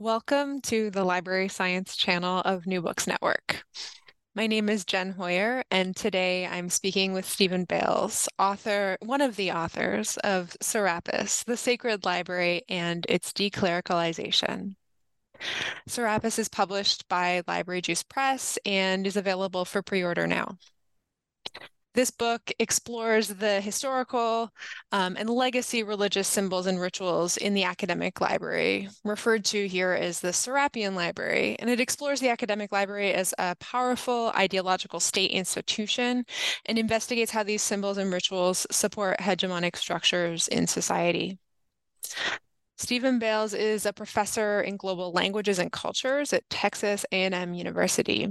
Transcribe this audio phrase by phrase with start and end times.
[0.00, 3.64] Welcome to the Library Science channel of New Books Network.
[4.34, 9.36] My name is Jen Hoyer, and today I'm speaking with Stephen Bales, author, one of
[9.36, 14.76] the authors of Serapis, the Sacred Library and its Declericalization.
[15.86, 20.56] Serapis is published by Library Juice Press and is available for pre-order now.
[21.92, 24.52] This book explores the historical
[24.92, 30.20] um, and legacy religious symbols and rituals in the academic library, referred to here as
[30.20, 31.56] the Serapian Library.
[31.58, 36.24] And it explores the academic library as a powerful ideological state institution
[36.66, 41.38] and investigates how these symbols and rituals support hegemonic structures in society.
[42.78, 48.28] Stephen Bales is a professor in global languages and cultures at Texas A&M University.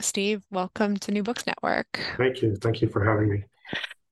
[0.00, 2.00] Steve, welcome to New Books Network.
[2.16, 2.56] Thank you.
[2.56, 3.44] Thank you for having me.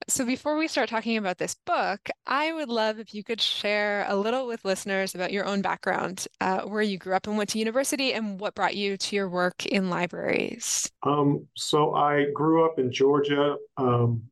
[0.08, 4.06] So, before we start talking about this book, I would love if you could share
[4.08, 7.50] a little with listeners about your own background, uh, where you grew up and went
[7.50, 10.90] to university, and what brought you to your work in libraries.
[11.04, 14.22] Um, so, I grew up in Georgia, um,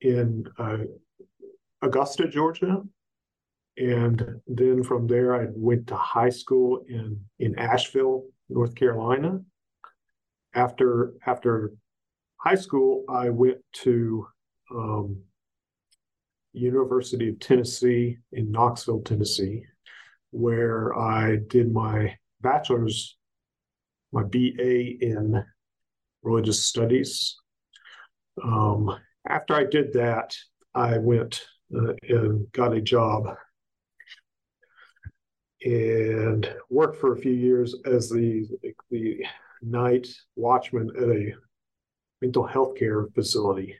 [0.00, 0.78] in uh,
[1.82, 2.82] Augusta, Georgia,
[3.76, 9.40] and then from there I went to high school in in Asheville, North Carolina.
[10.54, 11.72] After after
[12.36, 14.26] high school, I went to
[14.74, 15.22] um,
[16.52, 19.64] University of Tennessee in Knoxville, Tennessee,
[20.30, 23.16] where I did my bachelor's,
[24.12, 25.44] my BA in
[26.22, 27.36] religious studies.
[28.42, 28.90] Um,
[29.28, 30.34] after I did that,
[30.74, 31.42] I went
[31.76, 33.28] uh, and got a job
[35.62, 38.46] and worked for a few years as the
[38.90, 39.24] the
[39.62, 41.32] night watchman at a
[42.20, 43.76] mental health care facility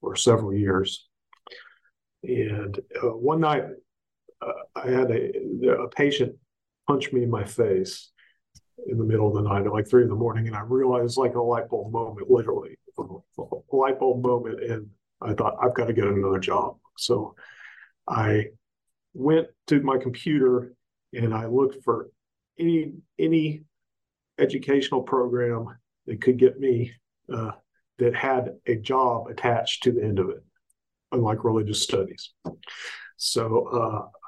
[0.00, 1.08] for several years.
[2.22, 3.64] And uh, one night,
[4.40, 5.32] uh, I had a,
[5.68, 6.36] a patient
[6.86, 8.10] punch me in my face
[8.86, 11.16] in the middle of the night at like three in the morning, and I realized
[11.16, 14.88] like a light bulb moment, literally a light bulb moment, and
[15.20, 16.76] I thought I've got to get another job.
[16.96, 17.34] So
[18.08, 18.46] I
[19.14, 20.72] went to my computer
[21.12, 22.10] and I looked for
[22.58, 23.64] any any
[24.38, 25.66] educational program
[26.06, 26.92] that could get me
[27.32, 27.52] uh,
[27.98, 30.42] that had a job attached to the end of it,
[31.12, 32.32] unlike religious studies.
[33.16, 33.66] So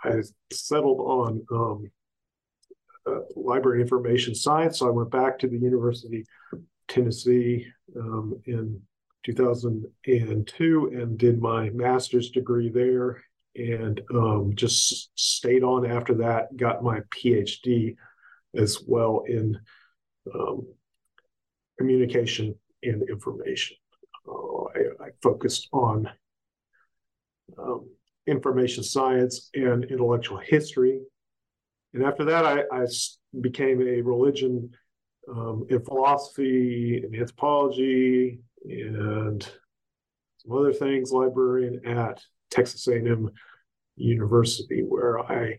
[0.05, 0.23] uh, I
[0.53, 1.91] settled on um,
[3.07, 4.81] uh, library information science.
[4.81, 7.67] So I went back to the University of Tennessee
[7.97, 8.81] um, in
[9.25, 13.23] 2002 and did my master's degree there
[13.57, 17.97] and um, just stayed on after that, got my PhD
[18.55, 19.59] as well in
[20.35, 20.67] um,
[21.79, 23.77] communication and information.
[24.29, 26.09] Uh, I, I, focused on
[27.59, 27.89] um,
[28.27, 31.01] information science and intellectual history.
[31.95, 32.87] And after that, I, I
[33.41, 34.71] became a religion
[35.29, 39.43] um, in philosophy and anthropology and
[40.39, 43.31] some other things librarian at Texas A&M
[43.97, 45.59] University, where I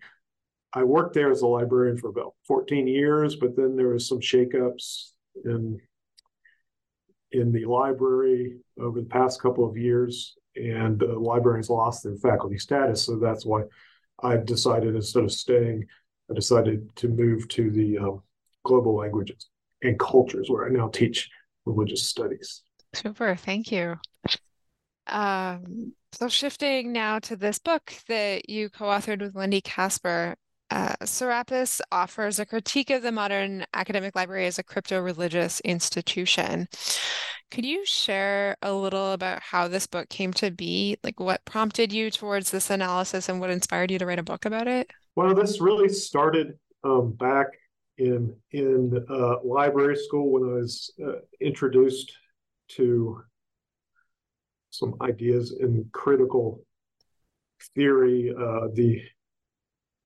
[0.73, 4.19] I worked there as a librarian for about 14 years, but then there was some
[4.19, 5.11] shakeups
[5.45, 5.79] in
[7.33, 12.57] in the library over the past couple of years, and the librarians lost their faculty
[12.57, 13.03] status.
[13.03, 13.63] So that's why
[14.21, 15.87] I decided instead of staying
[16.31, 18.23] I decided to move to the um,
[18.63, 19.49] global languages
[19.81, 21.29] and cultures, where I now teach
[21.65, 22.63] religious studies.
[22.93, 23.97] Super, thank you.
[25.07, 30.35] Um, so shifting now to this book that you co-authored with Wendy Casper,
[30.71, 36.67] uh, Serapis offers a critique of the modern academic library as a crypto-religious institution.
[37.51, 40.97] Could you share a little about how this book came to be?
[41.03, 44.45] Like what prompted you towards this analysis and what inspired you to write a book
[44.45, 44.89] about it?
[45.15, 47.47] Well, this really started um, back
[47.97, 52.13] in in uh, library school when I was uh, introduced
[52.69, 53.21] to
[54.69, 56.63] some ideas in critical
[57.75, 58.33] theory.
[58.33, 59.01] Uh, the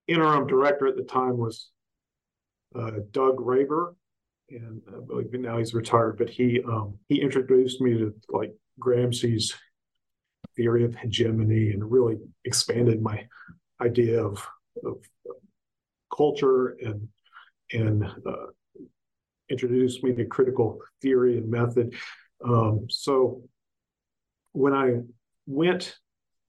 [0.08, 1.70] interim director at the time was
[2.78, 3.96] uh, Doug Raber,
[4.50, 6.18] and I believe now he's retired.
[6.18, 9.54] But he um, he introduced me to like Gramsci's
[10.56, 13.28] theory of hegemony and really expanded my
[13.82, 14.46] idea of,
[14.86, 14.98] of
[16.16, 17.08] culture and
[17.74, 18.48] and uh,
[19.50, 21.94] introduced me to critical theory and method.
[22.44, 23.44] Um, so
[24.52, 25.02] when I
[25.46, 25.98] went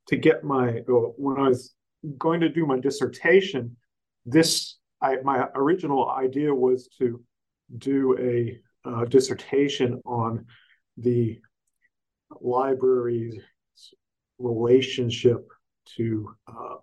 [0.09, 1.75] to get my when I was
[2.19, 3.77] going to do my dissertation,
[4.25, 7.23] this I, my original idea was to
[7.79, 8.59] do a
[8.89, 10.47] uh, dissertation on
[10.97, 11.39] the
[12.41, 13.39] library's
[14.39, 15.49] relationship
[15.97, 16.77] to uh,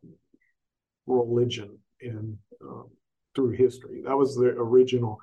[1.07, 2.89] religion and um,
[3.35, 4.01] through history.
[4.05, 5.19] That was the original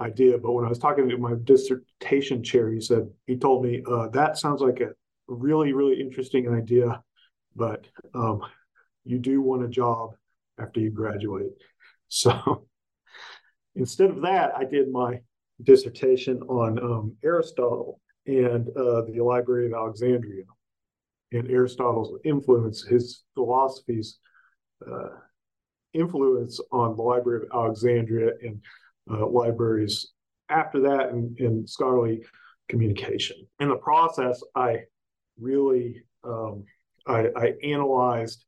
[0.00, 0.38] idea.
[0.38, 4.08] But when I was talking to my dissertation chair, he said he told me uh,
[4.08, 4.90] that sounds like a
[5.28, 7.02] really really interesting idea,
[7.54, 8.42] but um,
[9.04, 10.10] you do want a job
[10.58, 11.52] after you graduate.
[12.08, 12.66] So
[13.74, 15.20] instead of that, I did my
[15.62, 20.44] dissertation on um, Aristotle and uh, the Library of Alexandria
[21.32, 24.18] and Aristotle's influence, his philosophies
[24.86, 25.08] uh,
[25.94, 28.60] influence on the Library of Alexandria and
[29.10, 30.12] uh, libraries
[30.48, 32.22] after that in, in, scholarly
[32.68, 33.36] communication.
[33.58, 34.82] In the process, I
[35.38, 36.64] really um,
[37.06, 38.44] I, I, analyzed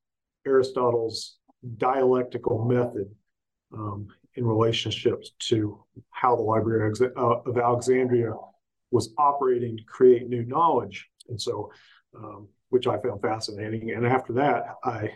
[0.46, 1.38] Aristotle's
[1.78, 3.10] dialectical method
[3.72, 8.32] um, in relationships to how the Library of Alexandria
[8.90, 11.70] was operating to create new knowledge, and so
[12.16, 13.90] um, which I found fascinating.
[13.90, 15.10] And after that, I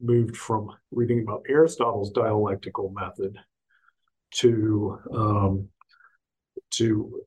[0.00, 3.36] moved from reading about Aristotle's dialectical method
[4.32, 5.68] to um,
[6.70, 7.22] to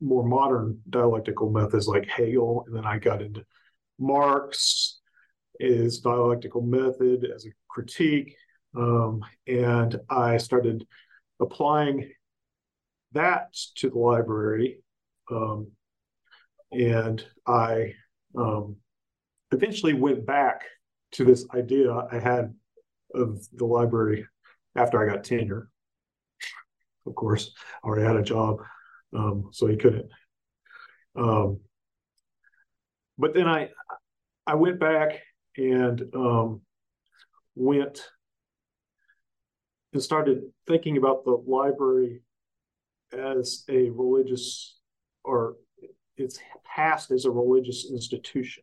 [0.00, 3.44] more modern dialectical methods like Hegel, and then I got into
[3.98, 4.95] Marx,
[5.58, 8.36] his dialectical method as a critique,
[8.76, 10.86] um, and I started
[11.40, 12.10] applying
[13.12, 14.80] that to the library,
[15.30, 15.70] um,
[16.72, 17.94] and I
[18.36, 18.76] um,
[19.52, 20.62] eventually went back
[21.12, 22.54] to this idea I had
[23.14, 24.26] of the library
[24.76, 25.70] after I got tenure.
[27.06, 27.52] Of course,
[27.82, 28.58] I already had a job,
[29.14, 30.10] um, so he couldn't.
[31.14, 31.60] Um,
[33.16, 33.70] but then I
[34.46, 35.22] I went back
[35.56, 36.60] and um,
[37.54, 38.02] went
[39.92, 42.20] and started thinking about the library
[43.12, 44.78] as a religious
[45.24, 45.56] or
[46.16, 48.62] its past as a religious institution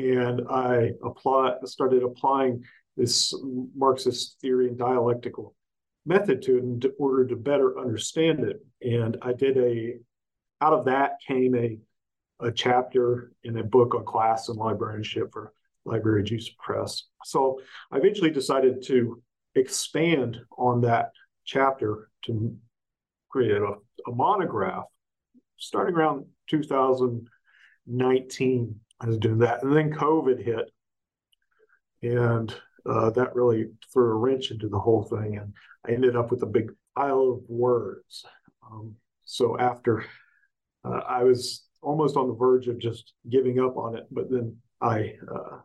[0.00, 2.64] and I apply started applying
[2.96, 3.34] this
[3.74, 5.54] Marxist theory and dialectical
[6.06, 8.64] method to it in order to better understand it.
[8.82, 9.98] And I did a
[10.60, 11.78] out of that came a
[12.42, 15.52] a chapter in a book on class and librarianship for
[15.84, 17.04] Library Juice Press.
[17.24, 17.60] So
[17.90, 19.22] I eventually decided to
[19.54, 21.10] expand on that
[21.44, 22.56] chapter to
[23.30, 23.74] create a,
[24.06, 24.84] a monograph
[25.56, 29.62] starting around 2019 I was doing that.
[29.62, 30.70] And then COVID hit.
[32.02, 32.54] And
[32.88, 35.38] uh, that really threw a wrench into the whole thing.
[35.38, 35.54] And
[35.86, 38.24] I ended up with a big pile of words.
[38.64, 40.04] Um, so after
[40.84, 44.56] uh, I was almost on the verge of just giving up on it, but then
[44.80, 45.58] I, uh,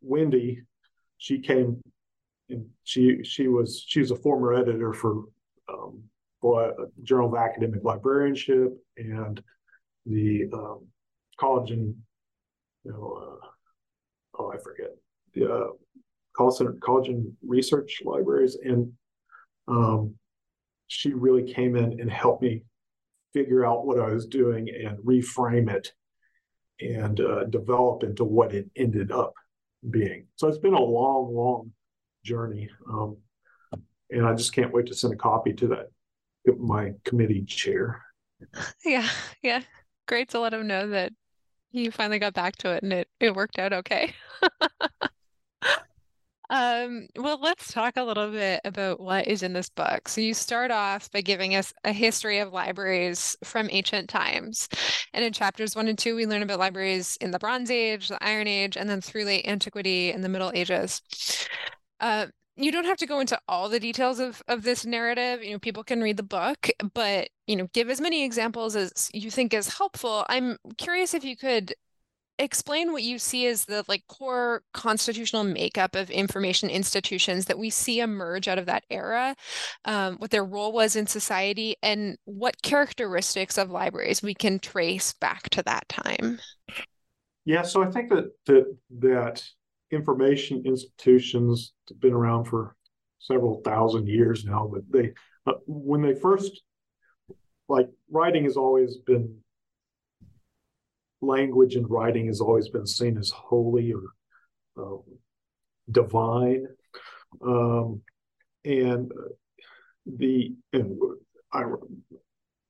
[0.00, 0.62] Wendy,
[1.18, 1.80] she came
[2.48, 5.24] and she she was she was a former editor for
[5.68, 6.02] um,
[7.02, 9.42] Journal of Academic Librarianship and
[10.06, 10.86] the um,
[11.38, 11.94] College and
[12.84, 13.46] you know, uh,
[14.38, 14.88] oh, I forget.
[15.34, 15.66] The uh,
[16.36, 18.92] call center, college and research libraries, and
[19.68, 20.14] um,
[20.86, 22.64] she really came in and helped me
[23.32, 25.92] figure out what I was doing and reframe it
[26.80, 29.34] and uh, develop into what it ended up
[29.88, 30.26] being.
[30.36, 31.72] So it's been a long, long
[32.24, 33.16] journey, um,
[34.10, 35.90] and I just can't wait to send a copy to that
[36.58, 38.02] my committee chair.
[38.84, 39.08] Yeah,
[39.42, 39.60] yeah,
[40.08, 41.12] great to let him know that
[41.70, 44.12] you finally got back to it and it, it worked out okay.
[46.50, 50.08] Um, well, let's talk a little bit about what is in this book.
[50.08, 54.68] So you start off by giving us a history of libraries from ancient times.
[55.14, 58.22] And in chapters one and two, we learn about libraries in the Bronze Age, the
[58.22, 61.00] Iron Age, and then through late antiquity and the Middle Ages.
[62.00, 62.26] Uh,
[62.56, 65.58] you don't have to go into all the details of of this narrative you know
[65.58, 69.54] people can read the book but you know give as many examples as you think
[69.54, 71.74] is helpful i'm curious if you could
[72.40, 77.70] explain what you see as the like core constitutional makeup of information institutions that we
[77.70, 79.36] see emerge out of that era
[79.84, 85.12] um, what their role was in society and what characteristics of libraries we can trace
[85.20, 86.38] back to that time?
[87.44, 89.44] Yeah so i think that that that
[89.90, 92.76] information institutions have been around for
[93.18, 95.12] several thousand years now but they
[95.46, 96.62] uh, when they first
[97.68, 99.36] like writing has always been
[101.20, 104.02] language and writing has always been seen as holy or
[104.76, 105.00] uh,
[105.90, 106.66] divine.
[107.44, 108.02] Um,
[108.64, 109.12] and
[110.06, 110.98] the and
[111.52, 111.64] I,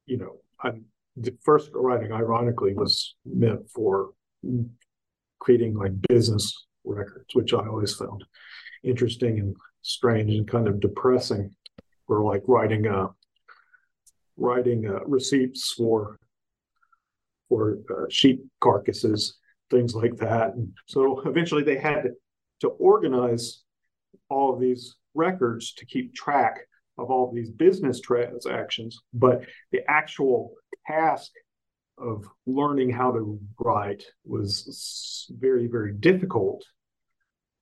[0.06, 0.72] you know, I
[1.16, 4.10] the first writing ironically was meant for
[5.38, 8.24] creating like business records, which I always found
[8.82, 11.54] interesting and strange and kind of depressing.
[12.08, 13.08] Or like writing uh
[14.36, 16.18] writing uh, receipts for
[17.50, 19.36] or uh, sheep carcasses,
[19.70, 20.54] things like that.
[20.54, 22.04] And so eventually they had
[22.60, 23.62] to, organize
[24.28, 26.58] all of these records to keep track
[26.98, 29.00] of all of these business transactions.
[29.14, 30.52] But the actual
[30.86, 31.30] task
[31.96, 36.62] of learning how to write was very, very difficult.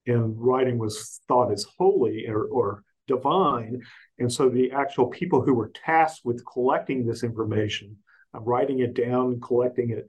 [0.07, 3.81] And writing was thought as holy or, or divine.
[4.19, 7.97] And so the actual people who were tasked with collecting this information
[8.35, 10.09] writing it down, collecting it,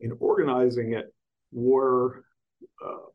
[0.00, 1.12] and organizing it
[1.52, 2.24] were
[2.84, 3.08] uh,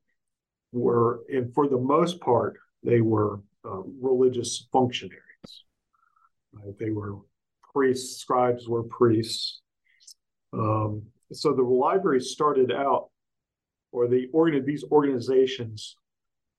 [0.71, 5.19] were, and for the most part, they were uh, religious functionaries.
[6.51, 6.77] Right?
[6.79, 7.17] They were
[7.73, 9.61] priests, scribes were priests.
[10.51, 13.09] Um, so the library started out,
[13.91, 15.97] or the organ- these organizations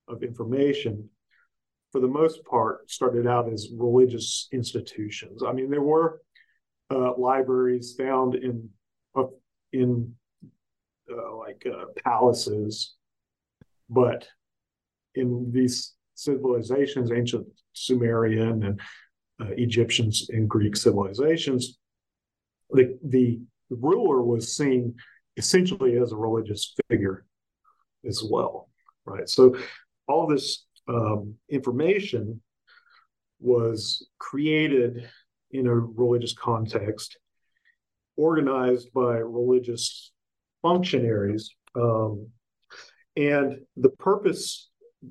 [0.07, 1.09] of information,
[1.91, 5.41] for the most part, started out as religious institutions.
[5.45, 6.21] I mean, there were
[6.91, 8.69] uh, libraries found in
[9.15, 9.23] uh,
[9.73, 10.13] in
[11.11, 12.95] uh, like uh, palaces,
[13.89, 14.27] but
[15.15, 18.79] in these civilizations, ancient Sumerian and
[19.41, 21.77] uh, Egyptians and Greek civilizations,
[22.71, 23.39] the the
[23.69, 24.95] ruler was seen
[25.37, 27.25] essentially as a religious figure
[28.07, 28.69] as well,
[29.05, 29.27] right?
[29.27, 29.55] So
[30.07, 32.41] all this um, information
[33.39, 35.09] was created
[35.57, 37.17] in a religious context,
[38.17, 40.11] organized by religious
[40.61, 41.55] functionaries.
[41.75, 42.29] Um,
[43.15, 44.69] and the purpose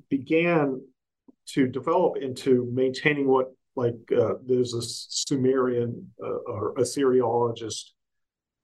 [0.09, 0.81] began
[1.47, 7.91] to develop into maintaining what, like, uh, there's a Sumerian uh, or Assyriologist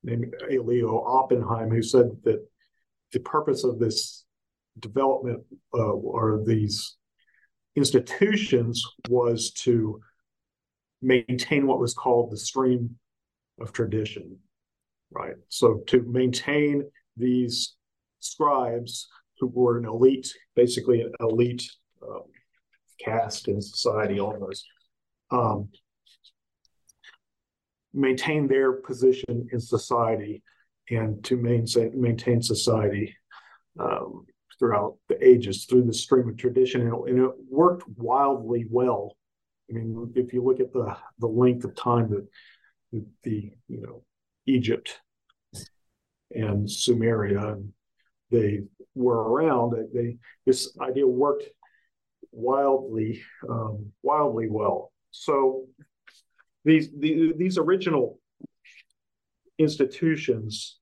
[0.04, 0.58] named A.
[0.58, 2.46] Leo Oppenheim who said that
[3.12, 4.26] the purpose of this
[4.80, 6.98] development uh, or these
[7.76, 10.02] institutions was to
[11.01, 12.98] maintain what was called the stream
[13.60, 14.38] of tradition,
[15.12, 15.36] right?
[15.50, 16.84] So to maintain
[17.17, 17.75] these
[18.20, 19.08] scribes
[19.39, 21.70] who were an elite, basically an elite
[22.03, 22.24] um,
[23.00, 24.65] caste in society almost,
[25.31, 25.70] um,
[27.93, 30.43] maintain their position in society
[30.89, 33.15] and to maintain, maintain society
[33.79, 34.25] um,
[34.60, 36.81] throughout the ages through the stream of tradition.
[36.81, 39.15] And it, and it worked wildly well
[39.72, 42.28] I mean, if you look at the the length of time that
[43.24, 44.04] the, you know
[44.46, 45.00] Egypt
[46.32, 47.72] and Sumeria and
[48.30, 48.62] they
[48.96, 51.46] were around, they this idea worked
[52.32, 54.92] wildly um, wildly well.
[55.12, 55.66] So
[56.66, 58.20] these the, these original
[59.58, 60.80] institutions,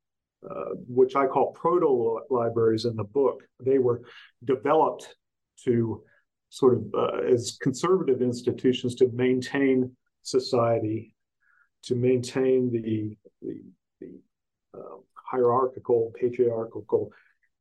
[0.49, 4.01] uh, which I call proto libraries in the book, they were
[4.43, 5.15] developed
[5.65, 6.03] to
[6.49, 11.13] sort of uh, as conservative institutions to maintain society,
[11.83, 13.61] to maintain the the,
[14.01, 14.19] the
[14.77, 17.11] uh, hierarchical, patriarchal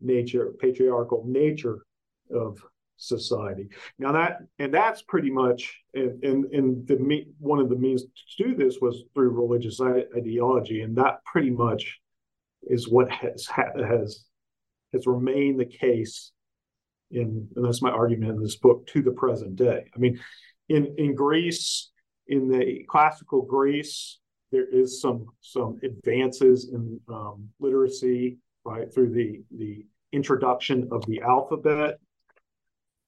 [0.01, 1.85] nature, patriarchal nature
[2.31, 2.63] of
[2.97, 3.69] society.
[3.99, 8.45] Now that and that's pretty much and and, and the one of the means to
[8.45, 11.99] do this was through religious ideology, and that pretty much
[12.63, 14.25] is what has has
[14.93, 16.33] has remained the case
[17.11, 19.85] in, and that's my argument in this book, to the present day.
[19.95, 20.21] I mean,
[20.69, 21.91] in, in Greece,
[22.27, 24.19] in the classical Greece,
[24.51, 31.21] there is some some advances in um, literacy, right, through the the introduction of the
[31.21, 31.99] alphabet.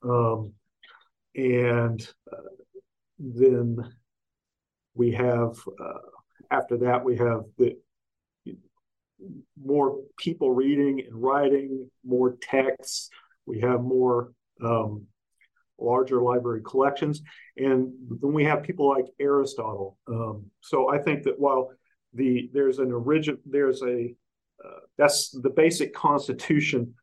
[0.02, 0.52] Um,
[1.34, 2.36] and uh,
[3.18, 3.76] then
[4.94, 5.98] we have, uh,
[6.50, 7.76] after that, we have the
[9.62, 13.10] more people reading and writing, more texts.
[13.50, 14.32] We have more
[14.64, 15.06] um,
[15.78, 17.22] larger library collections,
[17.56, 19.98] and then we have people like Aristotle.
[20.06, 21.70] Um, so I think that while
[22.14, 24.14] the there's an origin, there's a
[24.64, 26.94] uh, that's the basic constitution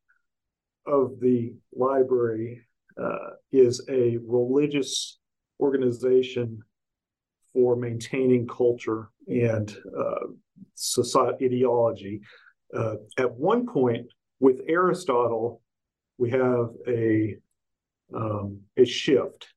[0.85, 2.61] of the library
[3.01, 5.19] uh, is a religious
[5.59, 6.61] organization
[7.51, 10.27] for maintaining culture and uh,
[10.75, 12.21] society ideology.
[12.73, 14.05] Uh, at one point,
[14.39, 15.61] with Aristotle,
[16.17, 17.36] we have a
[18.13, 19.47] um, a shift,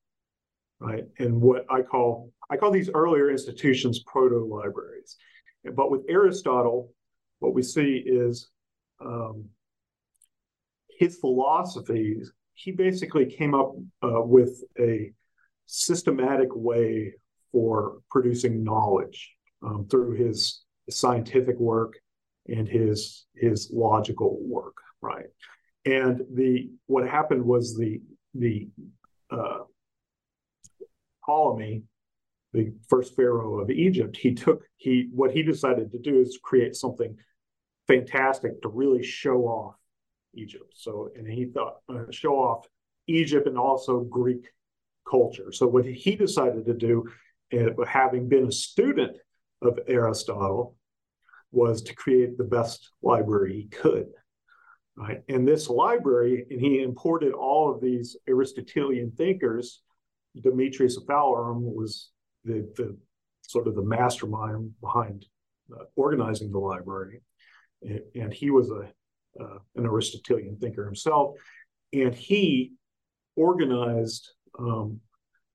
[0.80, 1.04] right?
[1.18, 5.16] And what I call I call these earlier institutions proto libraries.
[5.74, 6.92] But with Aristotle,
[7.38, 8.50] what we see is
[9.00, 9.46] um,
[10.98, 12.32] his philosophies.
[12.54, 15.12] He basically came up uh, with a
[15.66, 17.14] systematic way
[17.52, 21.94] for producing knowledge um, through his, his scientific work
[22.48, 25.26] and his his logical work, right?
[25.84, 28.00] And the what happened was the
[28.34, 28.68] the
[29.30, 29.60] uh,
[31.24, 31.82] Ptolemy,
[32.52, 36.74] the first pharaoh of Egypt, he took he what he decided to do is create
[36.74, 37.16] something
[37.88, 39.74] fantastic to really show off
[40.34, 40.72] Egypt.
[40.74, 42.66] So and he thought uh, show off
[43.06, 44.46] Egypt and also Greek
[45.08, 45.50] culture.
[45.52, 47.04] So what he decided to do,
[47.52, 49.16] uh, having been a student
[49.62, 50.76] of Aristotle,
[51.52, 54.06] was to create the best library he could.
[55.00, 55.22] Right?
[55.30, 59.80] And this library, and he imported all of these Aristotelian thinkers.
[60.42, 62.10] Demetrius of Phalerum was
[62.44, 62.98] the, the
[63.40, 65.24] sort of the mastermind behind
[65.72, 67.22] uh, organizing the library,
[67.82, 68.92] and, and he was a
[69.42, 71.36] uh, an Aristotelian thinker himself,
[71.92, 72.72] and he
[73.36, 74.28] organized
[74.58, 75.00] um,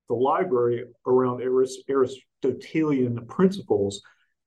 [0.10, 4.02] the library around Arist- Aristotelian principles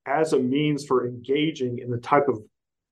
[0.07, 2.41] as a means for engaging in the type of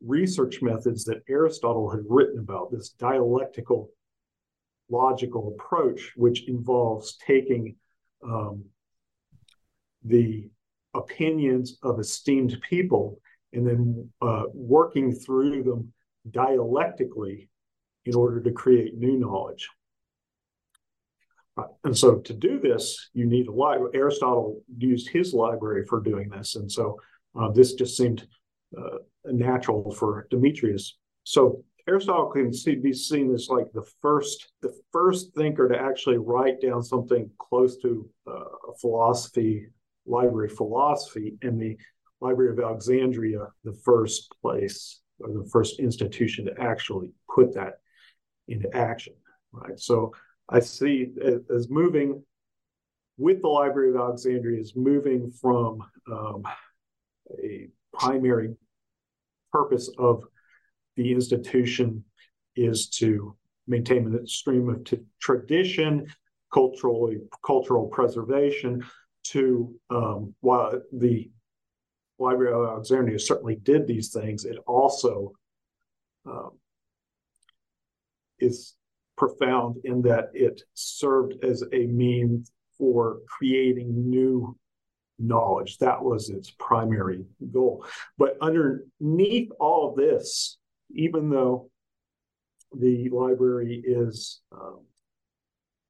[0.04, 3.90] research methods that Aristotle had written about, this dialectical
[4.88, 7.76] logical approach, which involves taking
[8.22, 8.64] um,
[10.04, 10.48] the
[10.94, 13.18] opinions of esteemed people
[13.52, 15.92] and then uh, working through them
[16.30, 17.48] dialectically
[18.04, 19.68] in order to create new knowledge.
[21.84, 23.92] And so to do this, you need a library.
[23.94, 26.56] Aristotle used his library for doing this.
[26.56, 27.00] And so
[27.38, 28.26] uh, this just seemed
[28.76, 30.96] uh, natural for Demetrius.
[31.24, 36.18] So Aristotle can see, be seen as like the first, the first thinker to actually
[36.18, 38.32] write down something close to uh,
[38.70, 39.68] a philosophy,
[40.04, 41.76] library philosophy, in the
[42.20, 47.74] Library of Alexandria, the first place or the first institution to actually put that
[48.48, 49.14] into action.
[49.52, 49.78] Right.
[49.78, 50.12] So
[50.48, 51.12] I see
[51.54, 52.22] as moving
[53.18, 56.42] with the Library of Alexandria is moving from um,
[57.42, 58.54] a primary
[59.52, 60.24] purpose of
[60.96, 62.04] the institution
[62.56, 64.86] is to maintain a stream of
[65.20, 66.06] tradition,
[66.52, 68.84] culturally cultural preservation.
[69.30, 71.28] To um, while the
[72.18, 75.32] Library of Alexandria certainly did these things, it also
[76.24, 76.50] um,
[78.38, 78.74] is
[79.16, 84.56] profound in that it served as a means for creating new
[85.18, 85.78] knowledge.
[85.78, 87.84] That was its primary goal.
[88.18, 90.58] But underneath all this,
[90.94, 91.70] even though
[92.78, 94.80] the library is um,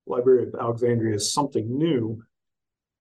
[0.07, 2.23] Library of Alexandria is something new,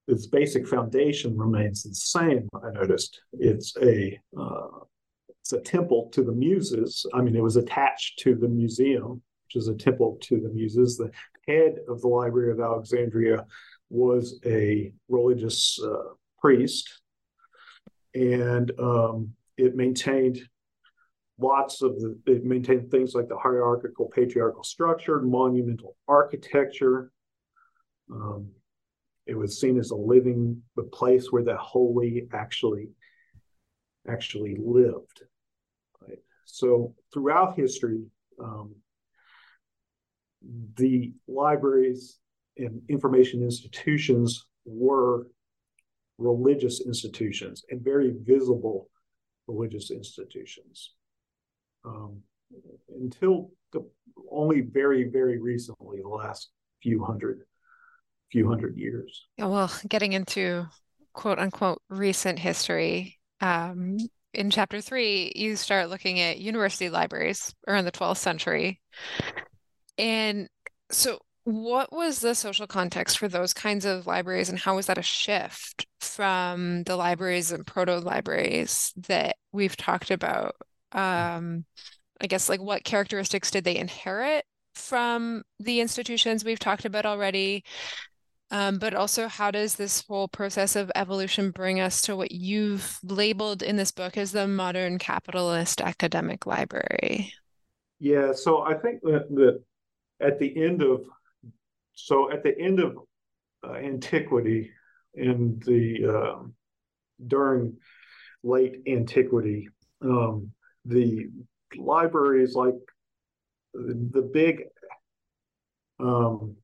[0.08, 2.48] its basic foundation remains the same.
[2.64, 4.68] I noticed it's a uh,
[5.42, 7.06] it's a temple to the Muses.
[7.14, 10.98] I mean, it was attached to the museum, which is a temple to the Muses.
[10.98, 11.12] The
[11.48, 13.46] head of the Library of Alexandria
[13.90, 17.02] was a religious uh, priest,
[18.14, 20.40] and um, it maintained
[21.38, 27.12] lots of the it maintained things like the hierarchical patriarchal structure, monumental architecture.
[28.12, 28.52] Um,
[29.26, 32.90] it was seen as a living the place where the holy actually
[34.08, 35.24] actually lived.
[36.02, 36.20] Right?
[36.46, 38.04] So throughout history,
[38.40, 38.76] um,
[40.76, 42.20] the libraries
[42.58, 45.28] and information institutions were
[46.18, 48.90] religious institutions and very visible
[49.48, 50.92] religious institutions.
[51.84, 52.22] Um,
[52.96, 53.86] until the,
[54.32, 56.50] only very, very recently, the last
[56.82, 57.42] few hundred,
[58.32, 59.26] few hundred years.
[59.38, 60.68] Yeah, well, getting into
[61.14, 63.98] quote unquote recent history, um,
[64.34, 68.82] in chapter three, you start looking at university libraries around the 12th century.
[69.98, 70.50] And
[70.92, 74.98] so what was the social context for those kinds of libraries, and how was that
[74.98, 80.56] a shift from the libraries and proto libraries that we've talked about?
[80.92, 81.66] Um,
[82.20, 87.64] I guess like what characteristics did they inherit from the institutions we've talked about already?
[88.50, 92.98] Um, but also, how does this whole process of evolution bring us to what you've
[93.04, 97.34] labeled in this book as the modern capitalist academic library?
[98.00, 99.62] Yeah, so I think that, that
[100.20, 101.06] at the end of
[101.96, 102.98] so at the end of
[103.66, 104.72] uh, antiquity
[105.16, 106.44] in the uh,
[107.28, 107.76] during
[108.44, 109.68] late antiquity
[110.02, 110.52] um,
[110.86, 111.30] the
[111.78, 112.76] libraries like
[113.74, 114.64] the, big
[116.00, 116.56] um,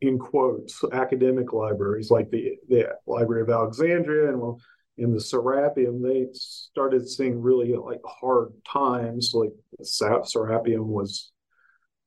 [0.00, 4.60] in quotes academic libraries like the the library of alexandria and well
[4.98, 11.32] in the serapeum they started seeing really like hard times like the serapeum was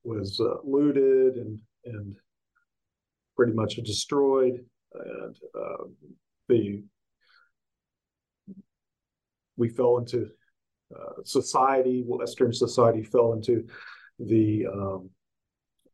[0.03, 2.15] was uh, looted and and
[3.39, 5.85] pretty much destroyed, and uh,
[6.49, 6.83] the
[9.55, 10.27] we fell into
[10.93, 13.65] uh, society, Western society fell into
[14.19, 15.09] the um,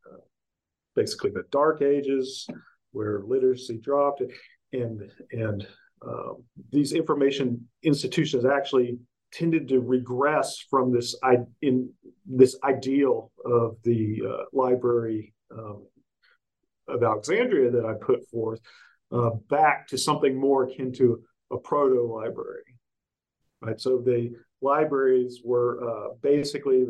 [0.04, 0.18] uh,
[0.96, 2.48] basically the Dark Ages,
[2.90, 4.22] where literacy dropped,
[4.72, 5.68] and and
[6.04, 8.98] um, these information institutions actually
[9.32, 11.92] tended to regress from this I- in
[12.24, 15.86] this ideal of the uh, library um,
[16.88, 18.60] of Alexandria that I put forth
[19.12, 22.62] uh, back to something more akin to a proto library.
[23.62, 26.84] Right, so the libraries were uh, basically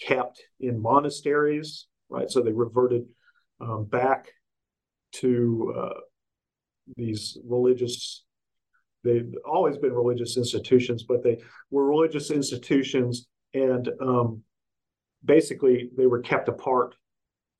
[0.00, 1.86] kept in monasteries.
[2.08, 3.04] Right, so they reverted
[3.60, 4.28] um, back
[5.12, 6.00] to uh,
[6.96, 8.24] these religious.
[9.04, 11.38] They've always been religious institutions, but they
[11.70, 14.42] were religious institutions, and um,
[15.24, 16.94] basically they were kept apart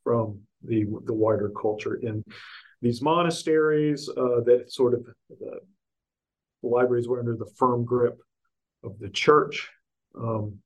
[0.04, 2.24] from the the wider culture in
[2.82, 5.00] these monasteries uh, that sort of
[5.32, 5.58] uh,
[6.62, 8.18] the libraries were under the firm grip
[8.82, 9.68] of the church
[10.18, 10.58] um,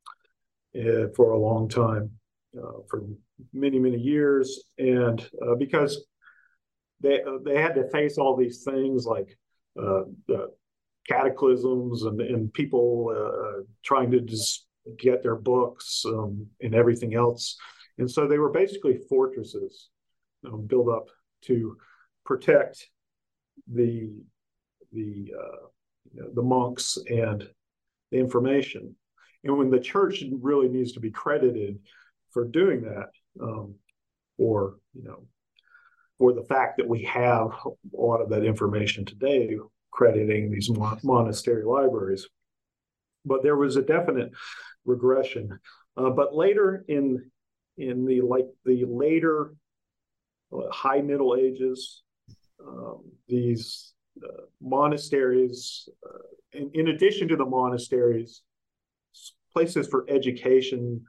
[0.77, 2.11] uh, for a long time,
[2.57, 3.05] uh, for
[3.53, 6.05] many many years, and uh, because
[7.01, 9.37] they they had to face all these things like
[11.09, 13.13] cataclysms and, and people
[13.83, 14.67] trying to just
[14.99, 17.59] get their books um, and everything else
[17.99, 19.91] and so they were basically fortresses
[20.47, 21.09] um, built up
[21.43, 21.77] to
[22.25, 22.89] protect
[23.73, 24.13] the
[24.93, 25.67] the uh,
[26.13, 27.49] you know, the monks and
[28.11, 28.95] the information.
[29.45, 31.79] And when the church really needs to be credited
[32.31, 33.09] for doing that,
[33.41, 33.75] um,
[34.39, 35.27] or you know,
[36.19, 39.57] for the fact that we have a lot of that information today,
[39.91, 40.71] crediting these
[41.03, 42.27] monastery libraries.
[43.25, 44.33] But there was a definite
[44.85, 45.59] regression.
[45.97, 47.31] Uh, but later in
[47.79, 49.55] in the like the later
[50.53, 52.03] uh, high Middle Ages,
[52.65, 56.19] um, these uh, monasteries, uh,
[56.53, 58.43] in, in, addition to the monasteries,
[59.53, 61.01] places for education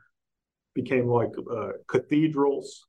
[0.73, 2.85] became like uh, cathedrals.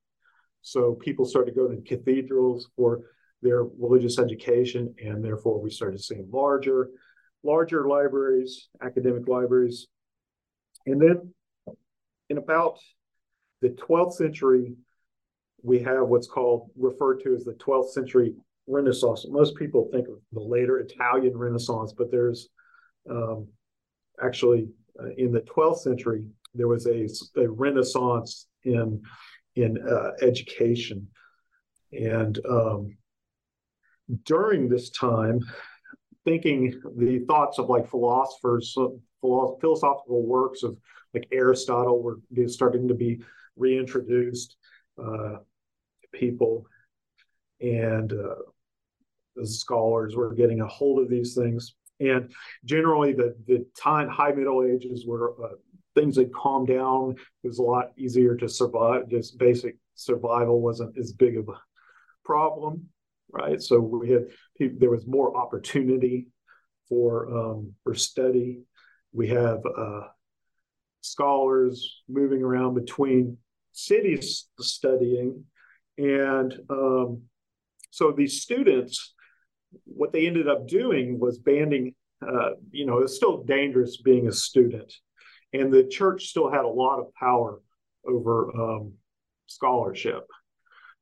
[0.62, 3.02] So people started going to cathedrals for
[3.42, 6.90] their religious education, and therefore we started seeing larger,
[7.42, 9.86] larger libraries, academic libraries.
[10.86, 11.34] And then
[12.30, 12.78] in about
[13.66, 14.74] the 12th century,
[15.62, 18.34] we have what's called referred to as the 12th century
[18.68, 19.26] Renaissance.
[19.28, 22.48] Most people think of the later Italian Renaissance, but there's
[23.10, 23.48] um,
[24.22, 24.68] actually
[25.00, 26.24] uh, in the 12th century
[26.54, 27.08] there was a,
[27.40, 29.02] a Renaissance in
[29.56, 31.08] in uh, education,
[31.92, 32.96] and um,
[34.24, 35.40] during this time,
[36.24, 38.76] thinking the thoughts of like philosophers,
[39.22, 40.76] philosophical works of
[41.14, 43.22] like Aristotle were starting to be
[43.56, 44.56] reintroduced
[45.02, 45.36] uh,
[46.12, 46.66] people,
[47.60, 48.42] and uh,
[49.34, 51.74] the scholars were getting a hold of these things.
[52.00, 52.32] And
[52.64, 55.56] generally, the the time high Middle Ages were uh,
[55.94, 57.16] things had calmed down.
[57.42, 59.08] It was a lot easier to survive.
[59.08, 61.58] Just basic survival wasn't as big of a
[62.24, 62.88] problem,
[63.30, 63.60] right?
[63.60, 64.26] So we had
[64.78, 66.28] there was more opportunity
[66.88, 68.60] for um, for study.
[69.12, 70.02] We have uh,
[71.00, 73.38] scholars moving around between
[73.76, 75.44] cities studying.
[75.98, 77.22] And um,
[77.90, 79.14] so these students,
[79.84, 81.94] what they ended up doing was banding,
[82.26, 84.92] uh, you know, it's still dangerous being a student.
[85.52, 87.60] And the church still had a lot of power
[88.06, 88.92] over um,
[89.46, 90.26] scholarship,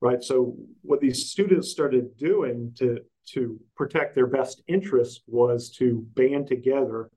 [0.01, 0.23] right?
[0.23, 6.47] So what these students started doing to to protect their best interest was to band
[6.47, 7.11] together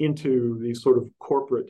[0.00, 1.68] into these sort of corporate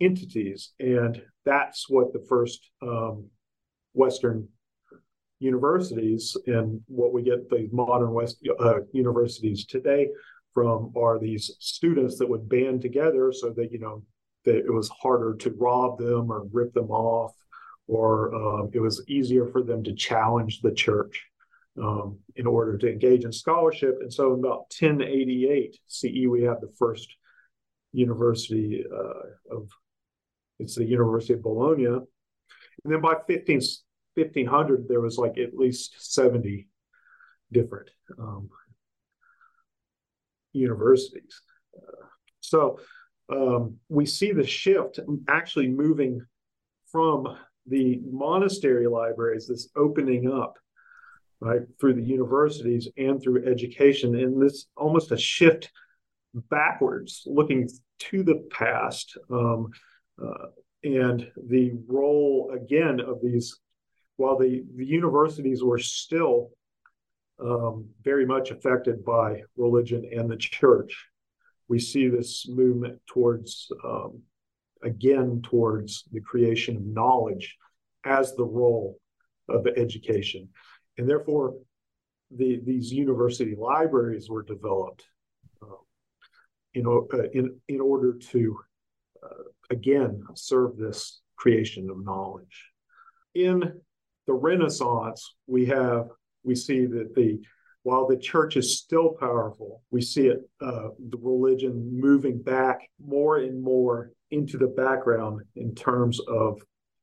[0.00, 0.72] entities.
[0.78, 3.26] And that's what the first um,
[3.92, 4.48] Western
[5.38, 10.08] universities and what we get the modern West uh, universities today
[10.52, 14.02] from are these students that would band together so that you know
[14.44, 17.32] that it was harder to rob them or rip them off
[17.86, 21.26] or um, it was easier for them to challenge the church
[21.82, 26.60] um, in order to engage in scholarship and so in about 1088 ce we have
[26.60, 27.16] the first
[27.92, 29.68] university uh, of
[30.58, 33.60] it's the university of bologna and then by 15,
[34.14, 36.68] 1500 there was like at least 70
[37.52, 38.48] different um,
[40.52, 41.40] universities.
[41.76, 42.06] Uh,
[42.40, 42.78] so
[43.30, 46.20] um, we see the shift actually moving
[46.90, 47.36] from
[47.66, 50.58] the monastery libraries, this opening up
[51.40, 55.70] right through the universities and through education, and this almost a shift
[56.50, 59.68] backwards, looking to the past, um,
[60.82, 63.58] and the role again of these.
[64.16, 66.50] While the, the universities were still
[67.40, 71.06] um, very much affected by religion and the church.
[71.68, 74.22] We see this movement towards, um,
[74.82, 77.56] again, towards the creation of knowledge
[78.04, 78.98] as the role
[79.48, 80.48] of education.
[80.98, 81.54] And therefore,
[82.30, 85.04] the, these university libraries were developed
[85.62, 85.76] uh,
[86.74, 88.58] in, uh, in, in order to,
[89.22, 92.70] uh, again, serve this creation of knowledge.
[93.34, 93.80] In
[94.26, 96.08] the Renaissance, we have
[96.44, 97.40] we see that the
[97.82, 103.38] while the church is still powerful, we see it uh, the religion moving back more
[103.38, 106.62] and more into the background in terms of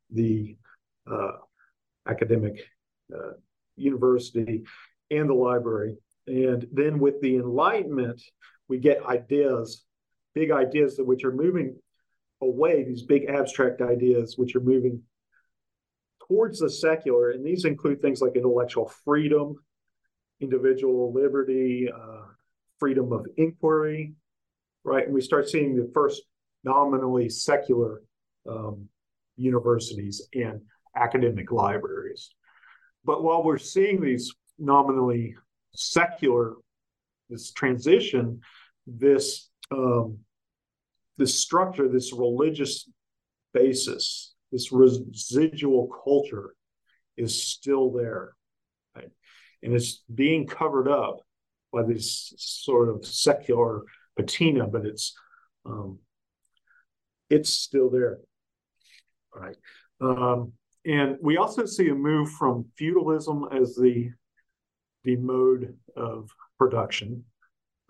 [0.09, 0.57] the
[1.09, 1.33] uh,
[2.07, 2.61] academic
[3.13, 3.33] uh,
[3.75, 4.63] university
[5.11, 5.95] and the library.
[6.27, 8.21] And then with the Enlightenment,
[8.67, 9.83] we get ideas,
[10.33, 11.75] big ideas that which are moving
[12.41, 15.01] away, these big abstract ideas which are moving
[16.27, 19.55] towards the secular, and these include things like intellectual freedom,
[20.39, 22.23] individual liberty, uh,
[22.79, 24.13] freedom of inquiry,
[24.83, 25.05] right?
[25.05, 26.23] And we start seeing the first
[26.63, 28.01] nominally secular
[28.49, 28.87] um,
[29.35, 30.61] universities and
[30.95, 32.31] academic libraries.
[33.03, 35.35] But while we're seeing these nominally
[35.75, 36.53] secular,
[37.29, 38.41] this transition,
[38.85, 40.19] this um,
[41.21, 42.89] this structure, this religious
[43.53, 46.55] basis this residual culture
[47.17, 48.33] is still there.
[48.95, 49.09] Right?
[49.63, 51.21] And it's being covered up
[51.71, 53.83] by this sort of secular
[54.17, 55.13] patina, but it's
[55.65, 55.99] um,
[57.29, 58.19] it's still there.
[59.33, 59.55] right?
[60.01, 60.53] Um,
[60.83, 64.09] and we also see a move from feudalism as the
[65.03, 67.23] the mode of production,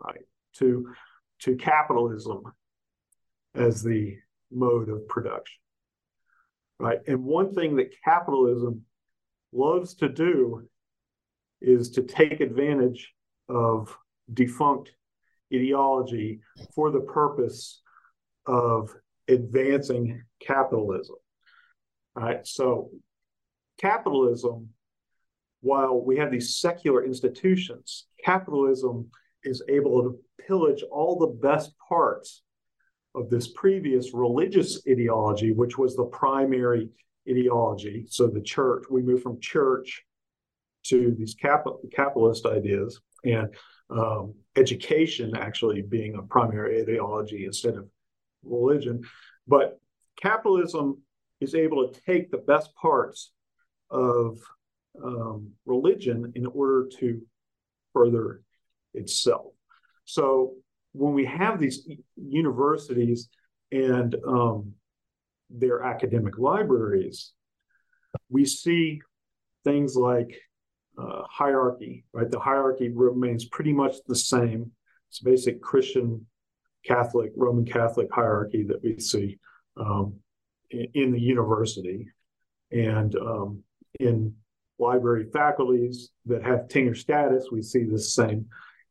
[0.05, 0.25] right,
[0.57, 0.93] to
[1.39, 2.43] to capitalism
[3.55, 4.17] as the
[4.51, 5.61] mode of production
[6.81, 6.99] right?
[7.07, 8.81] And one thing that capitalism
[9.53, 10.67] loves to do
[11.61, 13.13] is to take advantage
[13.47, 13.95] of
[14.33, 14.91] defunct
[15.53, 16.39] ideology
[16.73, 17.81] for the purpose
[18.47, 18.95] of
[19.27, 21.17] advancing capitalism.
[22.15, 22.45] Right?
[22.47, 22.89] So
[23.79, 24.69] capitalism,
[25.61, 29.11] while we have these secular institutions, capitalism
[29.43, 32.41] is able to pillage all the best parts
[33.15, 36.89] of this previous religious ideology, which was the primary
[37.29, 38.05] ideology.
[38.09, 40.03] So the church, we move from church
[40.83, 43.53] to these capital, capitalist ideas and
[43.89, 47.87] um, education actually being a primary ideology instead of
[48.43, 49.03] religion.
[49.47, 49.79] But
[50.19, 51.01] capitalism
[51.39, 53.31] is able to take the best parts
[53.89, 54.39] of
[55.03, 57.21] um, religion in order to
[57.93, 58.41] further
[58.93, 59.53] itself.
[60.05, 60.53] So
[60.93, 63.29] when we have these universities
[63.71, 64.73] and um,
[65.49, 67.31] their academic libraries,
[68.29, 69.01] we see
[69.63, 70.35] things like
[70.97, 72.29] uh, hierarchy, right?
[72.29, 74.71] The hierarchy remains pretty much the same.
[75.09, 76.25] It's basic Christian,
[76.85, 79.39] Catholic, Roman Catholic hierarchy that we see
[79.77, 80.15] um,
[80.69, 82.07] in, in, the university.
[82.71, 83.63] And um,
[83.99, 84.33] in
[84.79, 88.47] library faculties that have tenure status, we see the same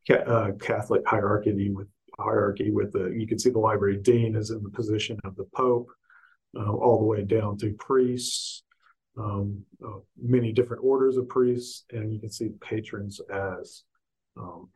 [0.08, 2.70] uh, Catholic hierarchy with hierarchy.
[2.70, 5.88] With the you can see the library dean is in the position of the pope,
[6.56, 8.62] uh, all the way down to priests,
[9.18, 13.84] um, uh, many different orders of priests, and you can see patrons as
[14.36, 14.68] um,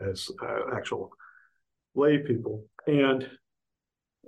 [0.00, 1.10] as uh, actual
[1.94, 2.64] lay people.
[2.86, 3.28] And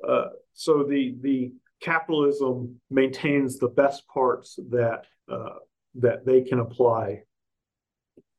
[0.07, 5.59] uh, so the the capitalism maintains the best parts that uh,
[5.97, 7.23] that they can apply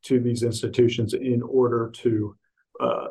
[0.04, 2.36] to these institutions in order to
[2.80, 3.08] uh,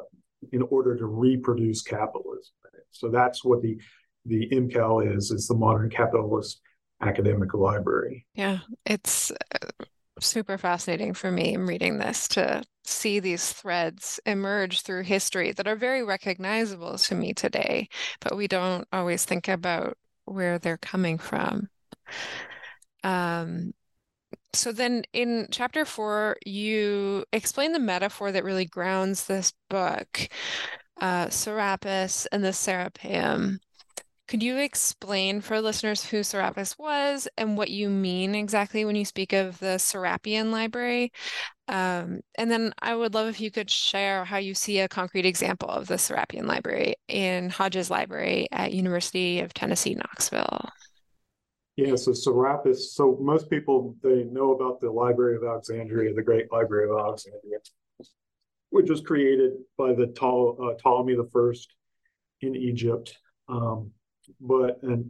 [0.51, 2.53] in order to reproduce capitalism.
[2.91, 3.79] So that's what the
[4.25, 5.31] the MCAL is.
[5.31, 6.61] is the modern capitalist
[7.01, 8.25] academic library.
[8.35, 9.31] Yeah, it's
[10.19, 15.67] super fascinating for me in reading this to see these threads emerge through history that
[15.67, 17.87] are very recognizable to me today,
[18.19, 21.69] but we don't always think about where they're coming from.
[23.03, 23.73] Um,
[24.53, 30.29] so then in chapter four, you explain the metaphor that really grounds this book,
[30.99, 33.59] uh, Serapis and the Serapeum.
[34.27, 39.03] Could you explain for listeners who Serapis was and what you mean exactly when you
[39.03, 41.11] speak of the Serapian Library?
[41.67, 45.25] Um, and then I would love if you could share how you see a concrete
[45.25, 50.69] example of the Serapian Library in Hodges Library at University of Tennessee, Knoxville.
[51.81, 52.93] Yeah, so Serapis.
[52.93, 57.57] So most people they know about the Library of Alexandria, the Great Library of Alexandria,
[58.69, 61.73] which was created by the uh, Ptolemy the First
[62.41, 63.17] in Egypt.
[63.49, 63.89] Um,
[64.39, 65.09] but and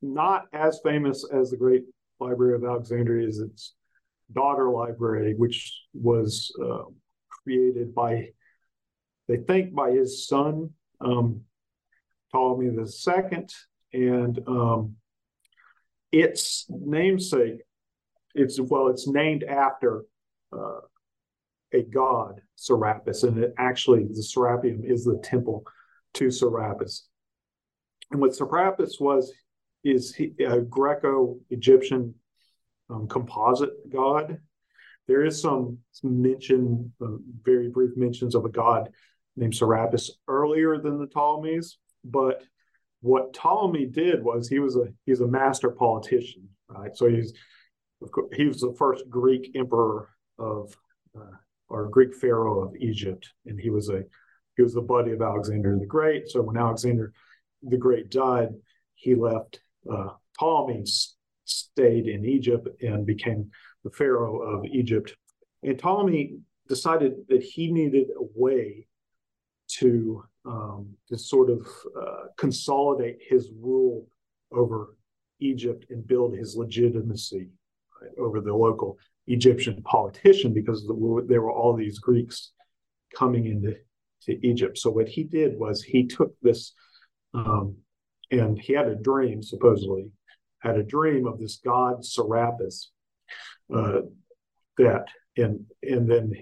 [0.00, 1.84] not as famous as the Great
[2.18, 3.74] Library of Alexandria is its
[4.32, 6.84] daughter library, which was uh,
[7.28, 8.30] created by,
[9.28, 10.70] they think, by his son
[11.02, 11.42] um,
[12.32, 13.52] Ptolemy the Second,
[13.92, 14.96] and um,
[16.12, 17.60] its namesake,
[18.34, 20.04] it's well, it's named after
[20.52, 20.80] uh,
[21.72, 25.64] a god, Serapis, and it actually the Serapeum is the temple
[26.14, 27.08] to Serapis.
[28.10, 29.32] And what Serapis was
[29.84, 32.14] is he, a Greco-Egyptian
[32.90, 34.38] um, composite god.
[35.08, 38.90] There is some, some mention, uh, very brief mentions of a god
[39.36, 42.42] named Serapis earlier than the Ptolemies, but
[43.06, 46.94] what Ptolemy did was he was a he's a master politician, right?
[46.94, 47.32] So he's
[48.34, 50.76] he was the first Greek emperor of
[51.16, 51.36] uh,
[51.68, 54.02] or Greek pharaoh of Egypt, and he was a
[54.56, 56.28] he was the buddy of Alexander the Great.
[56.28, 57.12] So when Alexander
[57.62, 58.48] the Great died,
[58.94, 59.60] he left.
[59.90, 60.84] Uh, Ptolemy
[61.44, 63.50] stayed in Egypt and became
[63.84, 65.14] the pharaoh of Egypt.
[65.62, 66.38] And Ptolemy
[66.68, 68.88] decided that he needed a way
[69.78, 71.66] to um, to sort of
[72.00, 74.06] uh, consolidate his rule
[74.52, 74.94] over
[75.40, 77.48] Egypt and build his legitimacy
[78.00, 82.52] right, over the local Egyptian politician because the, there were all these Greeks
[83.14, 83.76] coming into
[84.22, 84.78] to Egypt.
[84.78, 86.72] So what he did was he took this
[87.34, 87.76] um,
[88.30, 90.10] and he had a dream, supposedly,
[90.60, 92.90] had a dream of this god Serapis
[93.74, 94.00] uh,
[94.78, 95.06] that,
[95.36, 96.32] and and then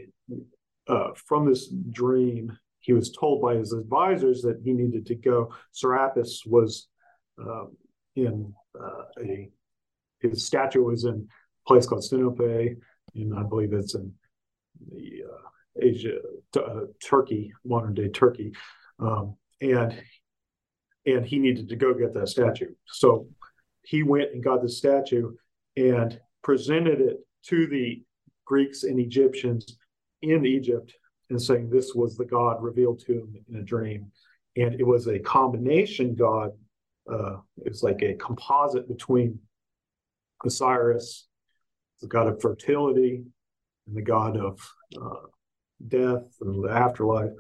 [0.89, 5.51] uh, from this dream, he was told by his advisors that he needed to go.
[5.73, 6.89] Serapis was
[7.43, 7.65] uh,
[8.15, 9.49] in uh, a
[10.21, 12.77] his statue was in a place called Sinope,
[13.15, 14.13] and I believe it's in
[14.93, 15.49] the uh,
[15.81, 16.19] Asia,
[16.57, 18.53] uh, Turkey, modern day Turkey,
[18.99, 19.99] um, and
[21.07, 22.75] and he needed to go get that statue.
[22.87, 23.29] So
[23.83, 25.33] he went and got the statue
[25.77, 27.17] and presented it
[27.47, 28.03] to the
[28.45, 29.79] Greeks and Egyptians
[30.21, 30.95] in Egypt
[31.35, 34.11] and saying this was the God revealed to him in a dream.
[34.57, 36.51] And it was a combination God.
[37.11, 39.39] Uh, was like a composite between
[40.43, 41.27] Osiris,
[42.01, 43.25] the god of fertility,
[43.87, 44.59] and the god of
[44.97, 45.27] uh,
[45.87, 47.33] death and the afterlife,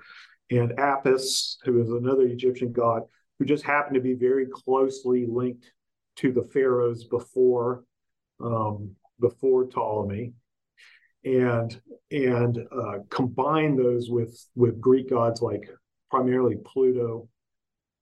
[0.50, 3.04] and Apis, who is another Egyptian god
[3.38, 5.72] who just happened to be very closely linked
[6.16, 7.84] to the pharaohs before
[8.40, 10.34] um, before Ptolemy
[11.24, 15.68] and and uh, combine those with with Greek gods like
[16.10, 17.28] primarily Pluto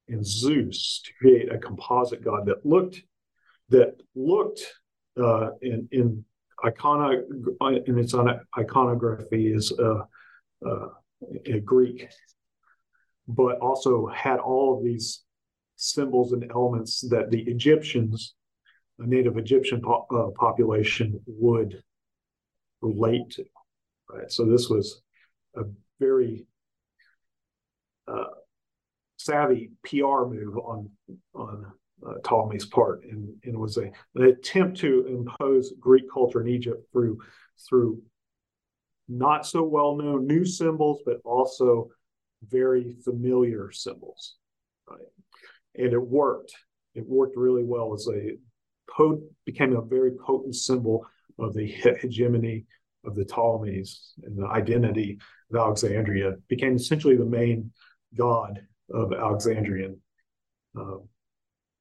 [0.09, 3.03] and Zeus to create a composite god that looked
[3.69, 4.61] that looked
[5.21, 6.25] uh, in in
[6.65, 7.23] icona
[7.87, 8.15] in its
[8.59, 10.03] iconography is uh,
[10.67, 10.89] uh,
[11.47, 12.09] a Greek,
[13.29, 15.25] but also had all of these
[15.77, 18.35] symbols and elements that the Egyptians,
[18.99, 21.83] native Egyptian po- uh, population, would
[22.83, 23.45] relate to.
[24.11, 24.31] Right.
[24.31, 25.01] So this was
[25.57, 25.63] a
[25.99, 26.47] very
[28.07, 28.25] uh,
[29.17, 30.91] savvy PR move on
[31.35, 31.67] on
[32.07, 36.87] uh, Ptolemy's part, and, and was a an attempt to impose Greek culture in Egypt
[36.93, 37.21] through
[37.69, 38.03] through
[39.09, 41.91] not so well known new symbols, but also
[42.49, 44.37] very familiar symbols.
[44.89, 45.01] Right.
[45.77, 46.53] And it worked.
[46.95, 48.37] It worked really well as a
[49.47, 51.07] became a very potent symbol
[51.43, 52.65] of the hegemony
[53.05, 55.19] of the Ptolemies and the identity
[55.51, 57.71] of Alexandria became essentially the main
[58.17, 58.61] god
[58.93, 59.99] of Alexandrian
[60.79, 60.99] uh,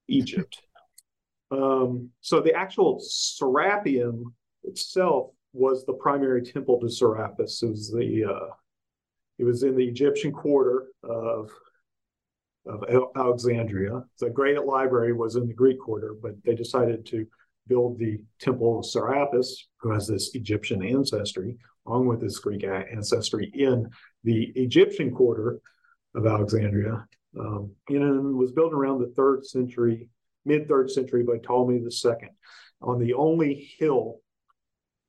[0.07, 0.61] Egypt.
[1.51, 4.23] Um, so the actual Serapeum
[4.63, 7.61] itself was the primary temple to Serapis.
[7.61, 8.53] It was the uh,
[9.37, 11.51] it was in the Egyptian quarter of
[12.65, 12.83] of
[13.15, 14.03] Alexandria.
[14.19, 17.25] The Great Library was in the Greek quarter, but they decided to
[17.71, 21.57] build the temple of Serapis, who has this Egyptian ancestry,
[21.87, 23.89] along with his Greek ancestry, in
[24.25, 25.61] the Egyptian quarter
[26.13, 27.07] of Alexandria.
[27.39, 30.09] Um, and was built around the third century,
[30.43, 32.29] mid third century by Ptolemy II,
[32.81, 34.17] on the only hill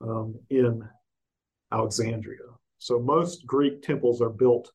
[0.00, 0.88] um, in
[1.72, 2.46] Alexandria.
[2.78, 4.70] So most Greek temples are built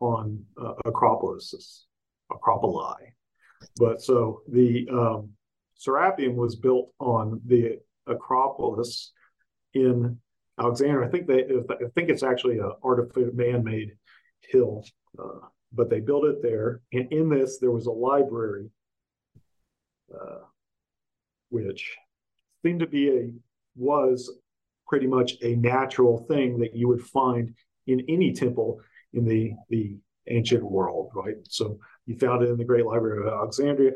[0.00, 1.86] on uh, Acropolis,
[2.32, 3.12] Acropoli.
[3.76, 5.30] But so the um,
[5.80, 9.12] Serapeum was built on the Acropolis
[9.74, 10.18] in
[10.58, 11.08] Alexandria.
[11.08, 13.92] I think they, I think it's actually an artificial man-made
[14.50, 14.84] hill,
[15.18, 16.82] uh, but they built it there.
[16.92, 18.68] And in this, there was a library,
[20.12, 20.40] uh,
[21.48, 21.96] which
[22.62, 23.30] seemed to be a
[23.76, 24.30] was
[24.86, 27.54] pretty much a natural thing that you would find
[27.86, 28.80] in any temple
[29.12, 31.36] in the the ancient world, right?
[31.48, 33.92] So you found it in the Great Library of Alexandria.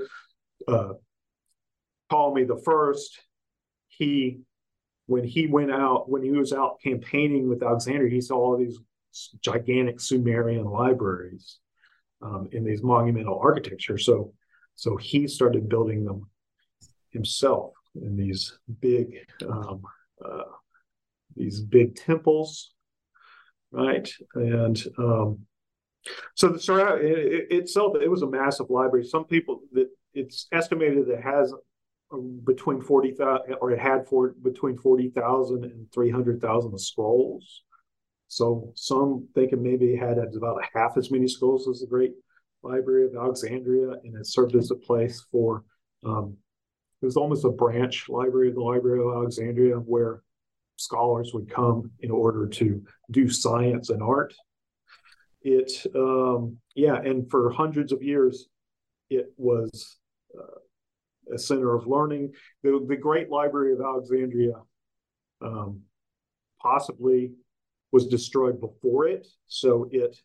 [0.66, 0.94] Uh,
[2.10, 3.20] Ptolemy the First,
[3.88, 4.40] he
[5.06, 8.78] when he went out when he was out campaigning with Alexander, he saw all these
[9.40, 11.58] gigantic Sumerian libraries
[12.22, 13.98] um, in these monumental architecture.
[13.98, 14.32] So
[14.76, 16.28] so he started building them
[17.10, 19.82] himself in these big um,
[20.24, 20.42] uh,
[21.36, 22.72] these big temples,
[23.72, 24.08] right?
[24.34, 25.40] And um,
[26.34, 29.04] so the Sarah it, itself, it was a massive library.
[29.04, 31.52] Some people that it's estimated that it has
[32.44, 37.62] between 40,000 or it had for between 40,000 and 300,000 scrolls.
[38.28, 42.12] So some think it maybe had about half as many scrolls as the Great
[42.62, 45.64] Library of Alexandria, and it served as a place for
[46.04, 46.36] um,
[47.00, 50.22] it was almost a branch library of the Library of Alexandria where
[50.76, 54.34] scholars would come in order to do science and art.
[55.42, 58.48] It, um, yeah, and for hundreds of years,
[59.10, 59.98] it was
[60.36, 60.58] uh,
[61.32, 62.32] a center of learning.
[62.62, 64.54] The, the Great Library of Alexandria
[65.40, 65.80] um,
[66.60, 67.32] possibly
[67.92, 70.16] was destroyed before it, so it,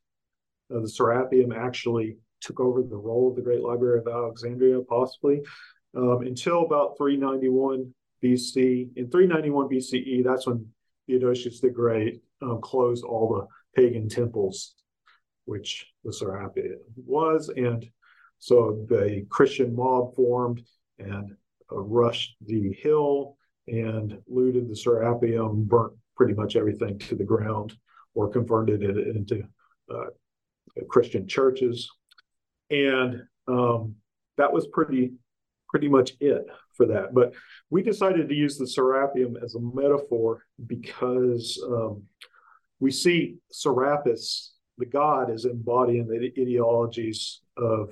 [0.74, 5.42] uh, the Serapeum actually took over the role of the Great Library of Alexandria, possibly
[5.96, 7.94] um, until about 391
[8.24, 8.90] BC.
[8.96, 10.66] In 391 BCE, that's when
[11.08, 13.30] Theodosius the Great um, closed all
[13.76, 14.76] the pagan temples,
[15.46, 17.50] which the Serapeum was.
[17.50, 17.90] And
[18.40, 20.62] so the Christian mob formed
[21.00, 21.32] and
[21.72, 23.38] uh, rushed the hill
[23.68, 27.74] and looted the Serapeum, burnt pretty much everything to the ground,
[28.16, 29.44] or converted it into
[29.94, 30.08] uh,
[30.90, 31.90] Christian churches.
[32.70, 33.96] And um,
[34.38, 35.14] that was pretty
[35.70, 36.46] pretty much it
[36.76, 37.14] for that.
[37.14, 37.34] But
[37.70, 42.04] we decided to use the Serapeum as a metaphor because um,
[42.80, 47.90] we see Serapis, the god, as embodying the ideologies of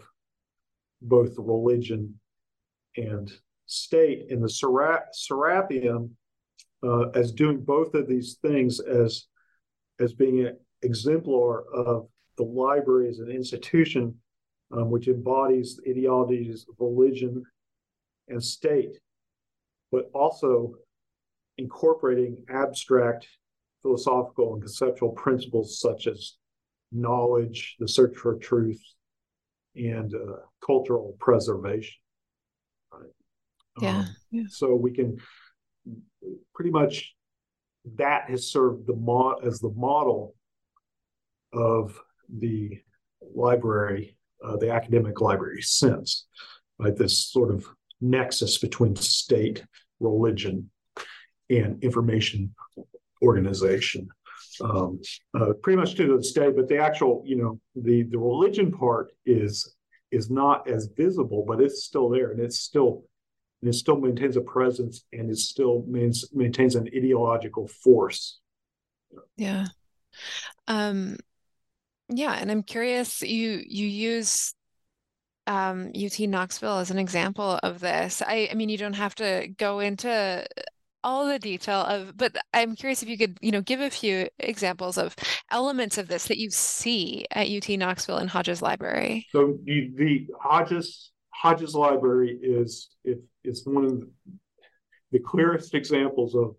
[1.02, 2.20] both religion
[2.98, 3.32] and
[3.66, 6.10] state, in the Serap- Serapeum
[6.84, 9.26] uh, as doing both of these things as
[10.00, 14.14] as being an exemplar of the library as an institution
[14.72, 17.44] um, which embodies ideologies of religion
[18.28, 18.98] and state,
[19.92, 20.74] but also
[21.58, 23.28] incorporating abstract
[23.82, 26.36] philosophical and conceptual principles such as
[26.92, 28.82] knowledge, the search for truth,
[29.76, 31.96] and uh, cultural preservation.
[32.92, 33.10] Right?
[33.82, 34.44] Yeah, um, yeah.
[34.50, 35.18] So we can
[36.54, 37.14] pretty much
[37.96, 40.36] that has served the mo- as the model
[41.54, 42.82] of the
[43.34, 46.28] library, uh, the academic library since,
[46.80, 46.96] right?
[46.96, 47.66] This sort of
[48.02, 49.64] nexus between state,
[50.00, 50.70] religion,
[51.50, 52.54] and information
[53.22, 54.10] organization.
[54.60, 55.00] Um,
[55.40, 59.12] uh, pretty much to this day, but the actual, you know, the the religion part
[59.26, 59.76] is
[60.12, 63.04] is not as visible, but it's still there, and it's still
[63.62, 68.40] and it still maintains a presence, and it still mains, maintains an ideological force.
[69.36, 69.66] Yeah,
[70.68, 71.18] um,
[72.10, 73.22] yeah, and I'm curious.
[73.22, 74.54] You you use
[75.48, 78.22] um, UT Knoxville as an example of this.
[78.22, 80.46] I, I mean, you don't have to go into
[81.08, 84.28] all the detail of, but I'm curious if you could, you know, give a few
[84.40, 85.16] examples of
[85.50, 89.26] elements of this that you see at UT Knoxville and Hodges Library.
[89.32, 94.08] So the, the Hodges Hodges Library is if it's one of the,
[95.14, 96.56] the clearest examples of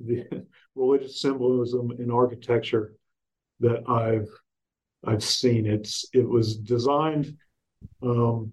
[0.00, 0.24] the
[0.74, 2.94] religious symbolism in architecture
[3.60, 4.28] that I've
[5.06, 5.64] I've seen.
[5.64, 7.36] It's it was designed
[8.02, 8.52] um,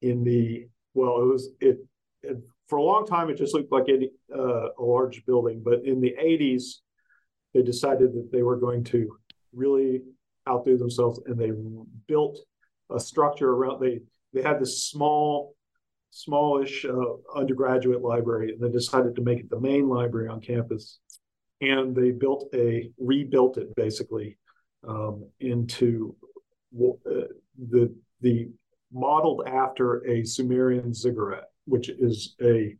[0.00, 1.78] in the well, it was it,
[2.22, 2.38] it,
[2.68, 3.30] for a long time.
[3.30, 6.80] It just looked like any, uh, a large building, but in the '80s,
[7.54, 9.08] they decided that they were going to
[9.52, 10.02] really
[10.48, 11.52] outdo themselves, and they
[12.06, 12.38] built
[12.90, 13.80] a structure around.
[13.80, 14.00] They
[14.32, 15.54] they had this small
[16.10, 21.00] smallish uh, undergraduate library, and they decided to make it the main library on campus.
[21.60, 24.38] And they built a rebuilt it basically
[24.86, 26.14] um, into
[26.76, 27.28] uh,
[27.70, 28.50] the the
[28.92, 32.76] modeled after a Sumerian ziggurat, which is a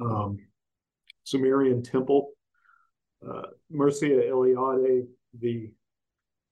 [0.00, 0.38] um,
[1.24, 2.30] Sumerian temple.
[3.26, 5.06] Uh, Eliade,
[5.40, 5.70] the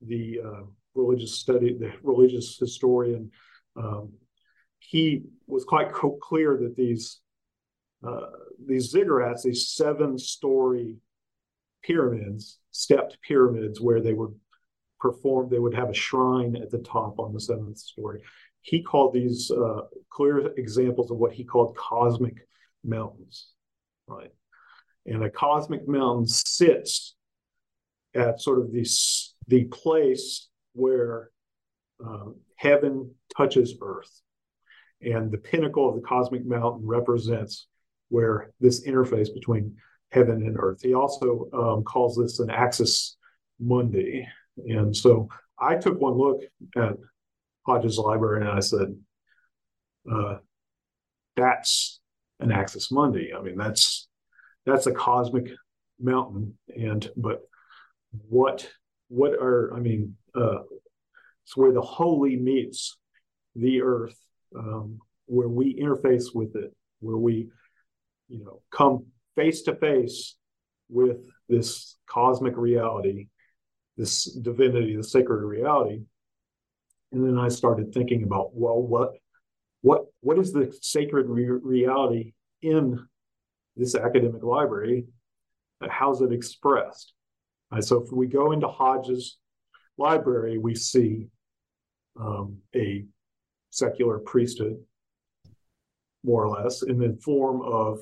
[0.00, 0.62] the uh,
[0.94, 3.30] religious study, the religious historian,
[3.76, 4.12] um,
[4.78, 7.20] he was quite clear that these
[8.06, 8.30] uh,
[8.66, 10.96] these ziggurats, these seven-story
[11.84, 14.34] pyramids, stepped pyramids, where they would
[14.98, 18.22] perform, they would have a shrine at the top on the seventh story.
[18.62, 22.46] He called these uh, clear examples of what he called cosmic
[22.84, 23.48] mountains,
[24.06, 24.30] right?
[25.06, 27.16] And a cosmic mountain sits
[28.14, 28.88] at sort of the
[29.48, 31.30] the place where
[32.04, 34.20] um, heaven touches earth.
[35.00, 37.66] And the pinnacle of the cosmic mountain represents
[38.08, 39.76] where this interface between
[40.12, 40.80] heaven and earth.
[40.82, 43.16] He also um, calls this an axis
[43.58, 44.28] mundi.
[44.68, 46.42] And so I took one look
[46.76, 46.96] at
[47.64, 48.94] Hodges Library and I said,
[50.10, 50.36] uh,
[51.36, 52.00] that's
[52.40, 53.32] an axis mundi.
[53.36, 54.08] I mean, that's
[54.66, 55.50] that's a cosmic
[56.00, 56.58] mountain.
[56.76, 57.42] And but
[58.28, 58.68] what
[59.08, 60.60] what are I mean, uh,
[61.44, 62.96] it's where the holy meets
[63.54, 64.18] the earth,
[64.56, 67.48] um, where we interface with it, where we,
[68.28, 69.06] you know, come
[69.36, 70.36] face to face
[70.88, 73.28] with this cosmic reality,
[73.96, 76.02] this divinity, the sacred reality.
[77.12, 79.12] And then I started thinking about, well, what,
[79.82, 82.32] what, what is the sacred re- reality
[82.62, 82.98] in
[83.76, 85.06] this academic library?
[85.88, 87.14] How's it expressed?
[87.80, 89.38] So if we go into Hodges
[89.96, 91.28] library, we see
[92.20, 93.04] um, a
[93.70, 94.76] secular priesthood,
[96.22, 98.00] more or less, in the form of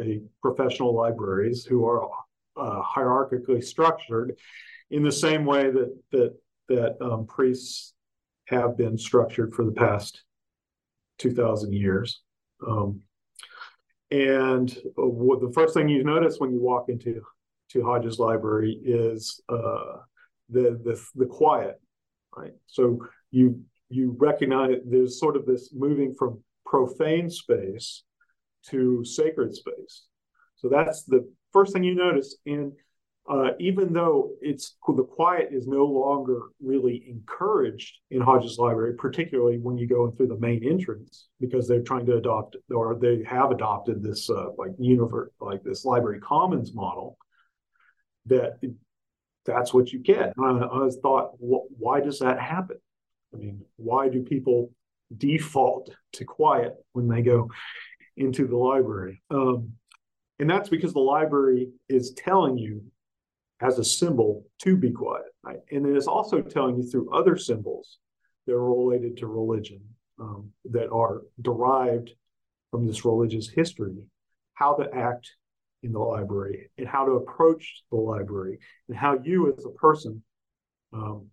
[0.00, 2.08] a professional libraries who are
[2.56, 4.36] uh, hierarchically structured
[4.90, 6.34] in the same way that that
[6.68, 7.94] that um, priests
[8.48, 10.22] have been structured for the past
[11.18, 12.22] 2,000 years.
[12.66, 13.00] Um,
[14.10, 17.20] and what, the first thing you notice when you walk into
[17.70, 19.98] to Hodges Library is uh,
[20.48, 21.78] the, the the quiet,
[22.34, 22.54] right?
[22.66, 28.04] So you you recognize there's sort of this moving from profane space
[28.68, 30.06] to sacred space.
[30.56, 32.36] So that's the first thing you notice.
[32.46, 32.72] And
[33.28, 39.58] uh, even though it's the quiet is no longer really encouraged in Hodges Library, particularly
[39.58, 43.22] when you go in through the main entrance, because they're trying to adopt or they
[43.24, 47.18] have adopted this uh, like universe, like this library commons model.
[48.26, 48.60] That
[49.44, 50.32] that's what you get.
[50.36, 52.78] And I, I thought, why does that happen?
[53.34, 54.70] I mean, why do people
[55.16, 57.50] default to quiet when they go
[58.16, 59.22] into the library?
[59.30, 59.72] Um,
[60.38, 62.82] and that's because the library is telling you
[63.60, 65.26] as a symbol to be quiet.
[65.42, 65.60] Right?
[65.70, 67.98] And it is also telling you through other symbols
[68.46, 69.80] that are related to religion
[70.20, 72.10] um, that are derived
[72.70, 73.96] from this religious history
[74.54, 75.30] how to act
[75.82, 80.22] in the library and how to approach the library and how you as a person
[80.92, 81.26] um,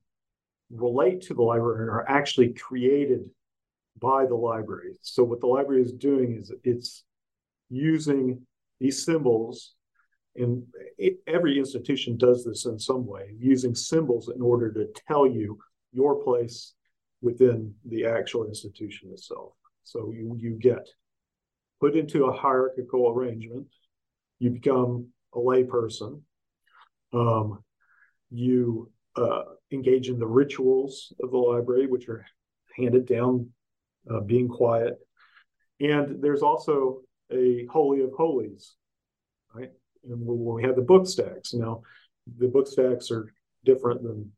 [0.69, 3.21] relate to the library and are actually created
[3.99, 4.93] by the library.
[5.01, 7.03] So what the library is doing is it's
[7.69, 8.41] using
[8.79, 9.73] these symbols
[10.35, 10.63] and
[10.97, 15.57] it, every institution does this in some way, using symbols in order to tell you
[15.91, 16.73] your place
[17.21, 19.53] within the actual institution itself.
[19.83, 20.87] So you, you get
[21.79, 23.67] put into a hierarchical arrangement,
[24.39, 26.21] you become a layperson,
[27.13, 27.63] um,
[28.29, 32.25] you uh, engage in the rituals of the library, which are
[32.75, 33.49] handed down,
[34.11, 34.95] uh, being quiet.
[35.79, 38.75] And there's also a holy of holies?
[40.09, 41.81] And when we have the book stacks, now
[42.37, 43.33] the book stacks are
[43.63, 44.31] different than,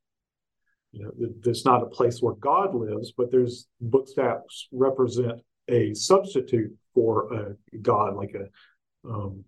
[0.91, 1.11] you know,
[1.41, 7.34] there's not a place where God lives, but there's book stacks represent a substitute for
[7.34, 9.43] a God, like a um,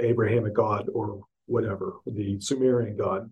[0.00, 3.30] Abrahamic God or whatever, the Sumerian God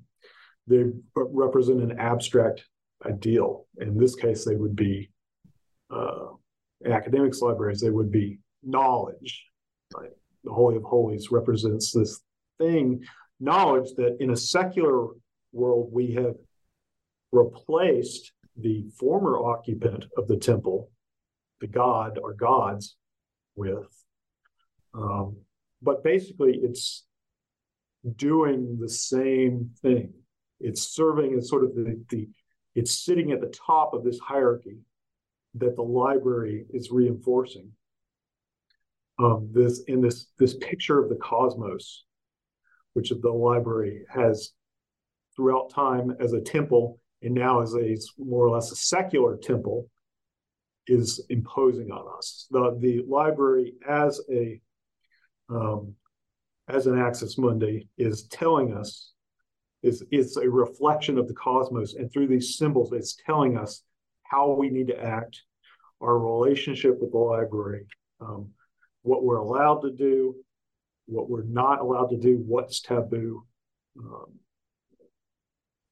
[0.66, 0.84] they
[1.14, 2.64] represent an abstract
[3.04, 3.66] ideal.
[3.78, 5.10] In this case, they would be
[5.90, 6.28] uh,
[6.84, 9.46] academics libraries, they would be knowledge.
[9.96, 10.10] Right?
[10.46, 12.22] The Holy of Holies represents this
[12.58, 13.04] thing,
[13.38, 15.08] knowledge that in a secular
[15.52, 16.36] world we have
[17.32, 20.90] replaced the former occupant of the temple,
[21.60, 22.96] the god or gods,
[23.54, 23.86] with.
[24.94, 25.36] Um,
[25.82, 27.04] but basically, it's
[28.16, 30.14] doing the same thing
[30.60, 32.28] it's serving as sort of the, the
[32.74, 34.78] it's sitting at the top of this hierarchy
[35.54, 37.70] that the library is reinforcing.
[39.18, 42.04] Um, this in this this picture of the cosmos,
[42.92, 44.52] which the library has
[45.34, 49.88] throughout time as a temple and now as a more or less a secular temple,
[50.86, 52.46] is imposing on us.
[52.50, 54.60] The the library as a
[55.48, 55.94] um,
[56.68, 59.12] as an axis mundi is telling us
[59.82, 63.82] is is a reflection of the cosmos, and through these symbols, it's telling us
[64.24, 65.42] how we need to act,
[66.00, 67.86] our relationship with the library,
[68.20, 68.48] um,
[69.06, 70.34] what we're allowed to do,
[71.06, 73.44] what we're not allowed to do, what's taboo
[73.98, 74.32] um,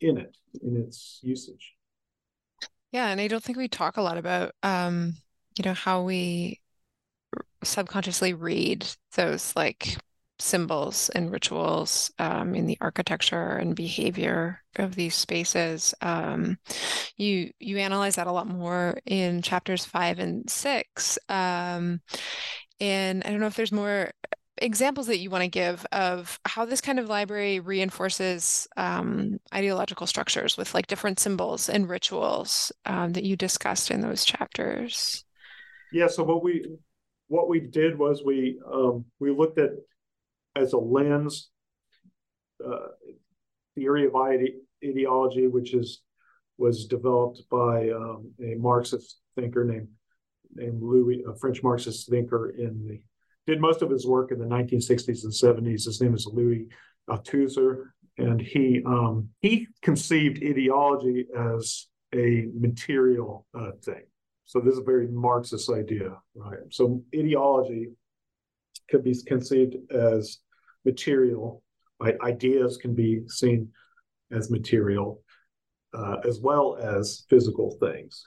[0.01, 1.75] in it, in its usage.
[2.93, 5.15] Yeah, and I don't think we talk a lot about, um,
[5.57, 6.61] you know, how we
[7.63, 8.87] subconsciously read
[9.17, 9.97] those like
[10.39, 15.95] symbols and rituals um, in the architecture and behavior of these spaces.
[16.03, 16.59] Um,
[17.17, 21.19] you you analyze that a lot more in chapters five and six.
[21.29, 22.01] Um,
[22.81, 24.11] and I don't know if there's more
[24.59, 30.07] examples that you want to give of how this kind of library reinforces um, ideological
[30.07, 35.25] structures with like different symbols and rituals um, that you discussed in those chapters.
[35.93, 36.07] Yeah.
[36.07, 36.65] So what we
[37.29, 39.71] what we did was we um, we looked at
[40.57, 41.51] as a lens
[42.65, 42.89] uh,
[43.75, 46.03] theory of ide- ideology, which is
[46.59, 49.89] was developed by um, a Marxist thinker named
[50.55, 53.01] named Louis, a French Marxist thinker in the
[53.47, 55.85] did most of his work in the 1960s and 70s.
[55.85, 56.67] His name is Louis
[57.11, 64.03] Althusser, and he um, he conceived ideology as a material uh, thing.
[64.47, 66.59] So this is a very Marxist idea, right?
[66.71, 67.89] So ideology
[68.91, 70.39] could be conceived as
[70.85, 71.63] material.
[72.01, 72.17] Right?
[72.23, 73.69] Ideas can be seen
[74.31, 75.23] as material,
[75.95, 78.25] uh, as well as physical things.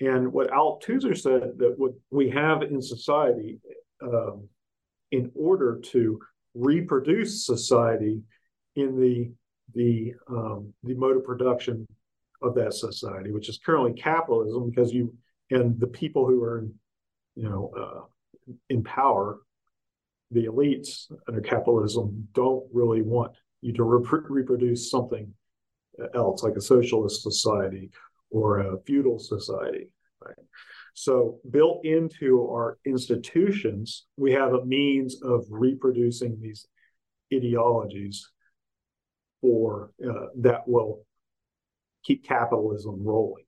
[0.00, 3.58] And what Althusser said that what we have in society,
[4.00, 4.48] um,
[5.10, 6.20] in order to
[6.54, 8.22] reproduce society
[8.76, 9.32] in the
[9.74, 11.86] the um, the mode of production
[12.42, 15.14] of that society, which is currently capitalism, because you
[15.50, 16.74] and the people who are, in,
[17.34, 19.40] you know, uh, in power
[20.30, 23.32] the elites under capitalism don't really want
[23.62, 25.32] you to rep- reproduce something
[26.14, 27.90] else, like a socialist society
[28.30, 29.90] or a feudal society.
[30.24, 30.36] Right?
[30.94, 36.66] So, built into our institutions, we have a means of reproducing these
[37.32, 38.28] ideologies
[39.40, 41.04] for uh, that will
[42.02, 43.44] keep capitalism rolling.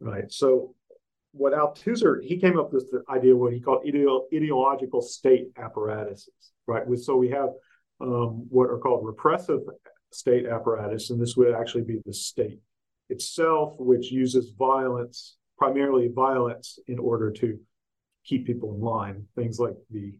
[0.00, 0.32] Right.
[0.32, 0.74] So,
[1.32, 6.32] what Althusser he came up with the idea what he called ideo, ideological state apparatuses,
[6.66, 6.84] right?
[6.96, 7.50] So we have
[8.00, 9.60] um, what are called repressive
[10.12, 12.60] state apparatus, and this would actually be the state
[13.08, 17.58] itself, which uses violence, primarily violence, in order to
[18.24, 19.26] keep people in line.
[19.36, 20.12] Things like the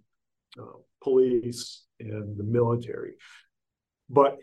[0.59, 3.13] uh, police and the military,
[4.09, 4.39] but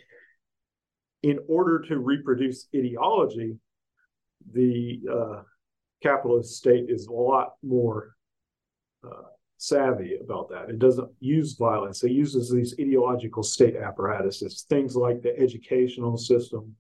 [1.24, 3.58] in order to reproduce ideology,
[4.54, 5.42] the uh,
[6.04, 8.16] capitalist state is a lot more
[9.04, 10.70] uh, savvy about that.
[10.70, 12.04] It doesn't use violence.
[12.04, 16.76] It uses these ideological state apparatuses, things like the educational system,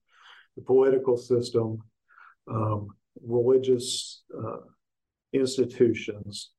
[0.55, 1.79] the political system,
[2.49, 2.87] um,
[3.21, 4.57] religious uh,
[5.33, 6.51] institutions,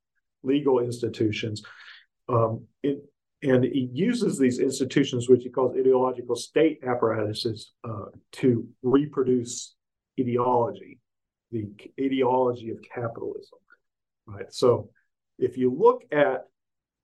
[0.42, 1.62] legal institutions.
[2.28, 2.98] Um, it,
[3.42, 9.76] and he uses these institutions, which he calls ideological state apparatuses, uh, to reproduce
[10.18, 10.98] ideology
[11.52, 11.68] the
[12.00, 13.58] ideology of capitalism.
[14.26, 14.52] Right.
[14.52, 14.90] So
[15.38, 16.44] if you look at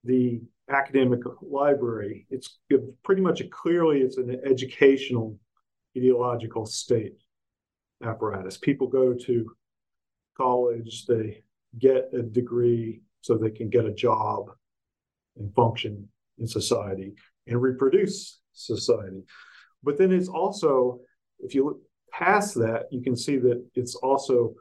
[0.03, 2.57] the academic library, it's
[3.03, 5.37] pretty much a, clearly it's an educational
[5.97, 7.13] ideological state
[8.03, 8.57] apparatus.
[8.57, 9.51] People go to
[10.37, 11.43] college, they
[11.79, 14.51] get a degree so they can get a job
[15.37, 16.07] and function
[16.39, 17.13] in society
[17.47, 19.23] and reproduce society.
[19.83, 20.99] But then it's also,
[21.39, 21.81] if you look
[22.11, 24.53] past that, you can see that it's also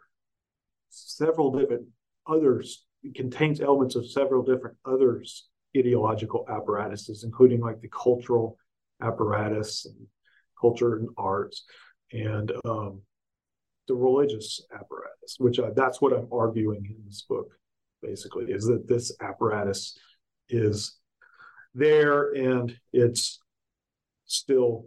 [0.91, 1.87] several different
[2.27, 8.59] others, it contains elements of several different others ideological apparatuses, including like the cultural
[9.01, 10.07] apparatus and
[10.63, 11.65] culture and arts
[12.13, 13.03] and um,
[13.89, 17.49] the religious apparatus, which I, that's what I'm arguing in this book,
[18.01, 19.99] basically, is that this apparatus
[20.49, 20.99] is
[21.75, 23.41] there and it's
[24.27, 24.87] still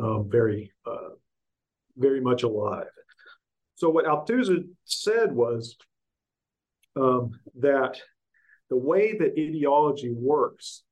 [0.00, 1.14] um, very uh,
[1.96, 2.86] very much alive.
[3.74, 5.76] So what Althusser said was
[6.96, 8.00] um, that
[8.68, 10.82] the way that ideology works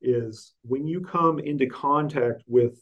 [0.00, 2.80] is when you come into contact with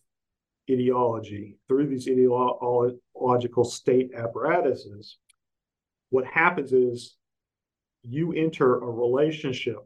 [0.70, 5.18] ideology through these ideological state apparatuses,
[6.10, 7.16] what happens is
[8.02, 9.84] you enter a relationship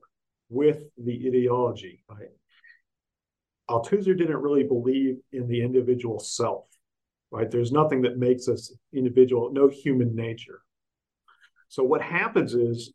[0.51, 2.29] with the ideology, right?
[3.71, 6.67] Althusser didn't really believe in the individual self,
[7.31, 7.51] right?
[7.51, 10.63] There's nothing that makes us individual, no human nature.
[11.69, 12.93] So what happens is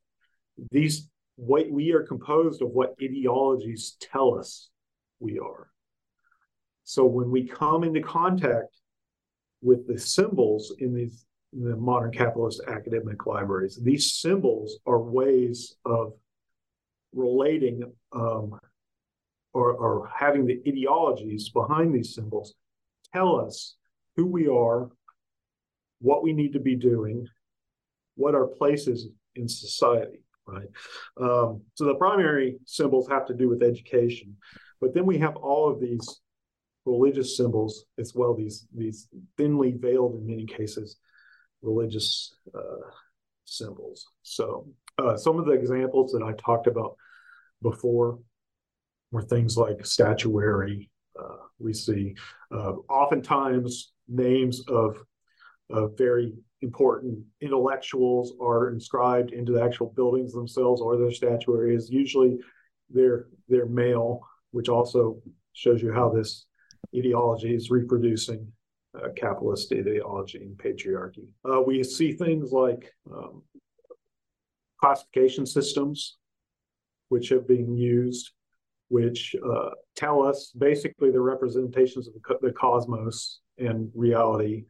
[0.71, 4.69] these what we are composed of what ideologies tell us
[5.19, 5.72] we are.
[6.83, 8.77] So when we come into contact
[9.61, 15.75] with the symbols in these in the modern capitalist academic libraries, these symbols are ways
[15.85, 16.13] of
[17.13, 18.59] relating um,
[19.53, 22.55] or, or having the ideologies behind these symbols
[23.13, 23.75] tell us
[24.15, 24.89] who we are,
[26.01, 27.27] what we need to be doing,
[28.15, 30.67] what our place is in society, right?
[31.19, 34.35] Um, so the primary symbols have to do with education,
[34.81, 36.21] but then we have all of these
[36.85, 39.07] religious symbols as well, these, these
[39.37, 40.97] thinly veiled in many cases
[41.61, 42.89] religious uh,
[43.45, 44.05] symbols.
[44.21, 44.67] So
[44.97, 46.95] uh, some of the examples that I talked about
[47.61, 48.19] before
[49.11, 50.89] were things like statuary.
[51.17, 52.15] Uh, we see
[52.51, 54.97] uh, oftentimes names of,
[55.69, 61.89] of very important intellectuals are inscribed into the actual buildings themselves or their statuaries.
[61.89, 62.39] Usually
[62.89, 64.21] they're, they're male,
[64.51, 65.21] which also
[65.53, 66.45] shows you how this
[66.95, 68.47] ideology is reproducing
[68.95, 71.27] uh, capitalist ideology and patriarchy.
[71.43, 73.41] Uh, we see things like um,
[74.79, 76.17] classification systems,
[77.09, 78.31] which have been used
[78.93, 84.65] which uh, tell us basically the representations of the cosmos and reality.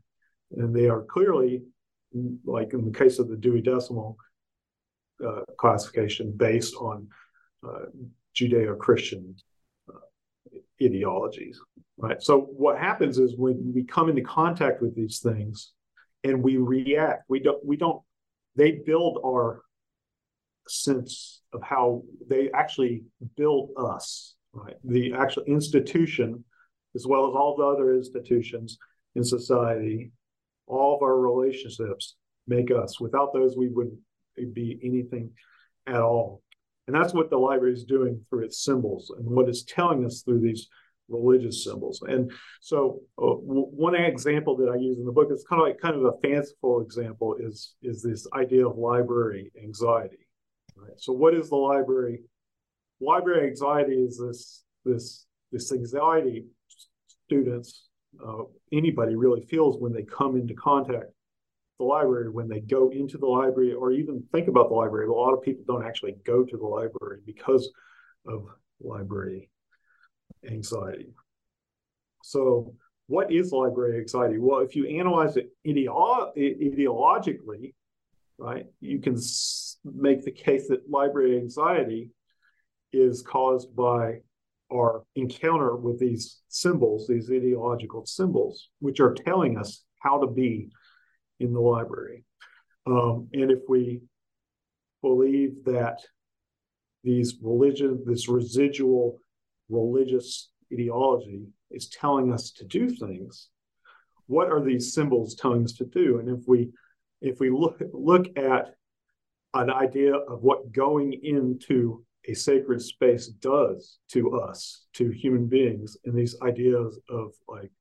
[0.55, 1.63] And they are clearly,
[2.45, 4.15] like in the case of the Dewey Decimal
[5.21, 7.09] uh, classification, based on
[7.67, 7.88] uh,
[8.34, 9.36] Judeo Christian
[10.82, 11.59] ideologies.
[11.97, 12.21] Right.
[12.21, 15.71] So what happens is when we come into contact with these things
[16.24, 18.01] and we react, we don't, we don't,
[18.55, 19.61] they build our
[20.67, 23.03] sense of how they actually
[23.36, 24.76] build us, right?
[24.84, 26.43] The actual institution,
[26.95, 28.78] as well as all the other institutions
[29.15, 30.11] in society,
[30.67, 32.15] all of our relationships
[32.47, 32.99] make us.
[32.99, 33.99] Without those, we wouldn't
[34.53, 35.32] be anything
[35.88, 36.41] at all.
[36.88, 40.22] And that's what the library is doing through its symbols and what it's telling us
[40.22, 40.68] through these
[41.08, 42.02] religious symbols.
[42.08, 42.32] And
[42.62, 45.80] so uh, w- one example that I use in the book is kind of like
[45.80, 50.28] kind of a fanciful example is is this idea of library anxiety.
[50.76, 50.98] Right?
[50.98, 52.22] So what is the library?
[53.00, 56.46] Library anxiety is this this this anxiety
[57.26, 57.88] students,
[58.26, 61.12] uh, anybody really feels when they come into contact
[61.80, 65.07] the library, when they go into the library, or even think about the library.
[65.07, 67.69] A lot of people don't actually go to the library because
[68.28, 68.45] of
[68.80, 69.49] library
[70.49, 71.13] anxiety.
[72.24, 72.76] So,
[73.07, 74.38] what is library anxiety?
[74.38, 77.74] Well, if you analyze it ideo- ideologically,
[78.38, 79.17] right, you can
[79.84, 82.11] make the case that library anxiety
[82.93, 84.19] is caused by
[84.71, 90.69] our encounter with these symbols, these ideological symbols, which are telling us how to be
[91.40, 92.24] in the library.
[92.86, 94.02] Um, and if we
[95.02, 96.00] believe that
[97.04, 99.20] these religion, this residual
[99.70, 103.50] religious ideology is telling us to do things,
[104.28, 106.20] what are these symbols telling us to do?
[106.20, 106.72] And if we
[107.22, 108.76] if we look look at
[109.54, 115.98] an idea of what going into a sacred space does to us, to human beings,
[116.06, 117.72] and these ideas of like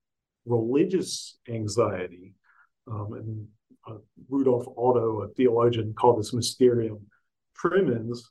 [0.45, 2.35] religious anxiety.
[2.91, 3.47] Um, and
[3.89, 6.99] uh, Rudolf Otto, a theologian, called this mysterium
[7.55, 8.31] tremens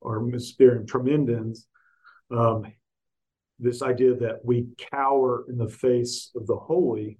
[0.00, 1.66] or mysterium tremendens.
[2.30, 2.66] Um,
[3.58, 7.18] this idea that we cower in the face of the holy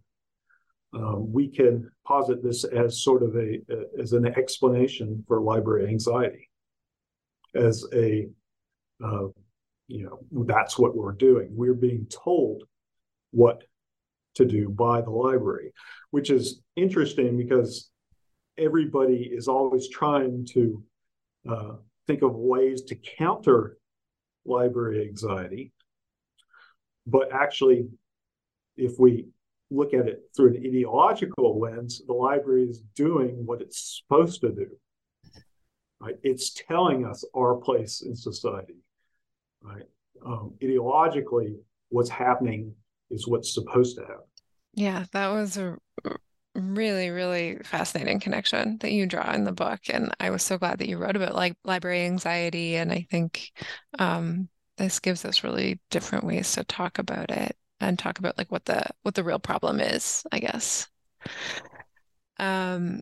[0.94, 5.88] um, we can posit this as sort of a, a, as an explanation for library
[5.88, 6.48] anxiety
[7.54, 8.28] as a
[9.04, 9.26] uh,
[9.88, 12.64] you know that's what we're doing we're being told
[13.32, 13.64] what
[14.34, 15.72] to do by the library
[16.10, 17.90] which is interesting because
[18.58, 20.82] everybody is always trying to
[21.48, 21.72] uh,
[22.06, 23.76] think of ways to counter
[24.44, 25.72] library anxiety
[27.06, 27.86] but actually
[28.76, 29.26] if we
[29.70, 34.52] look at it through an ideological lens, the library is doing what it's supposed to
[34.52, 34.68] do.
[36.00, 36.16] Right?
[36.22, 38.76] It's telling us our place in society.
[39.62, 39.84] Right?
[40.24, 41.56] Um, ideologically,
[41.88, 42.74] what's happening
[43.10, 44.24] is what's supposed to happen.
[44.74, 45.76] Yeah, that was a
[46.54, 50.78] really, really fascinating connection that you draw in the book, and I was so glad
[50.78, 52.76] that you wrote about like library anxiety.
[52.76, 53.52] And I think
[53.98, 58.50] um, this gives us really different ways to talk about it and talk about like
[58.50, 60.88] what the what the real problem is, I guess.
[62.38, 63.00] Um,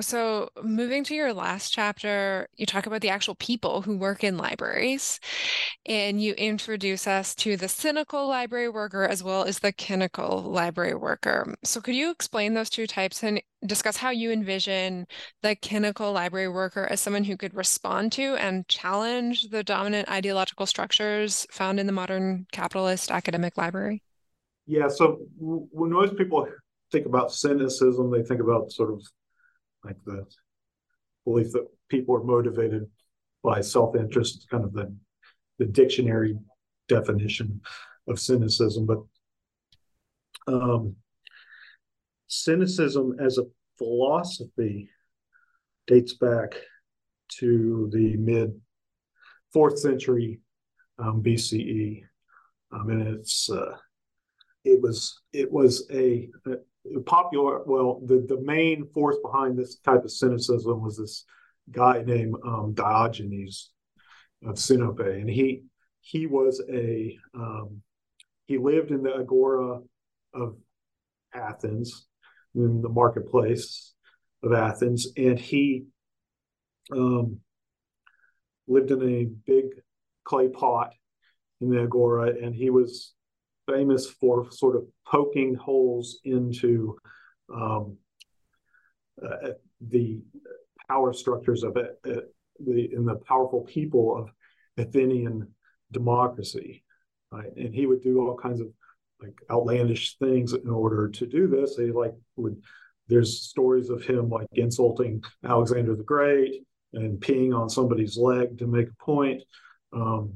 [0.00, 4.36] So, moving to your last chapter, you talk about the actual people who work in
[4.36, 5.20] libraries,
[5.86, 10.96] and you introduce us to the cynical library worker as well as the kynical library
[10.96, 11.54] worker.
[11.62, 15.06] So, could you explain those two types and discuss how you envision
[15.42, 20.66] the kynical library worker as someone who could respond to and challenge the dominant ideological
[20.66, 24.02] structures found in the modern capitalist academic library?
[24.66, 26.48] Yeah, so when most people
[26.90, 29.00] think about cynicism, they think about sort of
[29.84, 30.26] like the
[31.24, 32.86] belief that people are motivated
[33.42, 34.94] by self-interest, kind of the
[35.58, 36.36] the dictionary
[36.88, 37.60] definition
[38.08, 38.86] of cynicism.
[38.86, 39.02] But
[40.46, 40.96] um,
[42.26, 43.44] cynicism as a
[43.78, 44.88] philosophy
[45.86, 46.56] dates back
[47.38, 48.60] to the mid
[49.52, 50.40] fourth century
[50.98, 52.02] um, BCE,
[52.72, 53.76] um, and it's uh,
[54.64, 56.56] it was it was a, a
[57.06, 61.24] popular, well, the, the main force behind this type of cynicism was this
[61.70, 63.70] guy named um, Diogenes
[64.44, 65.62] of Sinope, and he
[66.00, 67.80] he was a um,
[68.46, 69.80] he lived in the agora
[70.34, 70.56] of
[71.34, 72.06] Athens,
[72.54, 73.94] in the marketplace
[74.42, 75.86] of Athens, and he
[76.92, 77.40] um,
[78.68, 79.64] lived in a big
[80.24, 80.92] clay pot
[81.60, 83.14] in the agora, and he was
[83.66, 86.96] famous for sort of poking holes into
[87.52, 87.96] um,
[89.22, 89.50] uh,
[89.80, 90.20] the
[90.88, 92.20] power structures of it, uh,
[92.64, 94.30] the in the powerful people of
[94.76, 95.48] Athenian
[95.92, 96.84] democracy,
[97.30, 97.54] right?
[97.56, 98.68] And he would do all kinds of
[99.22, 101.76] like outlandish things in order to do this.
[101.76, 102.60] He like would
[103.08, 106.62] there's stories of him like insulting Alexander the Great
[106.94, 109.42] and peeing on somebody's leg to make a point.
[109.92, 110.34] Um,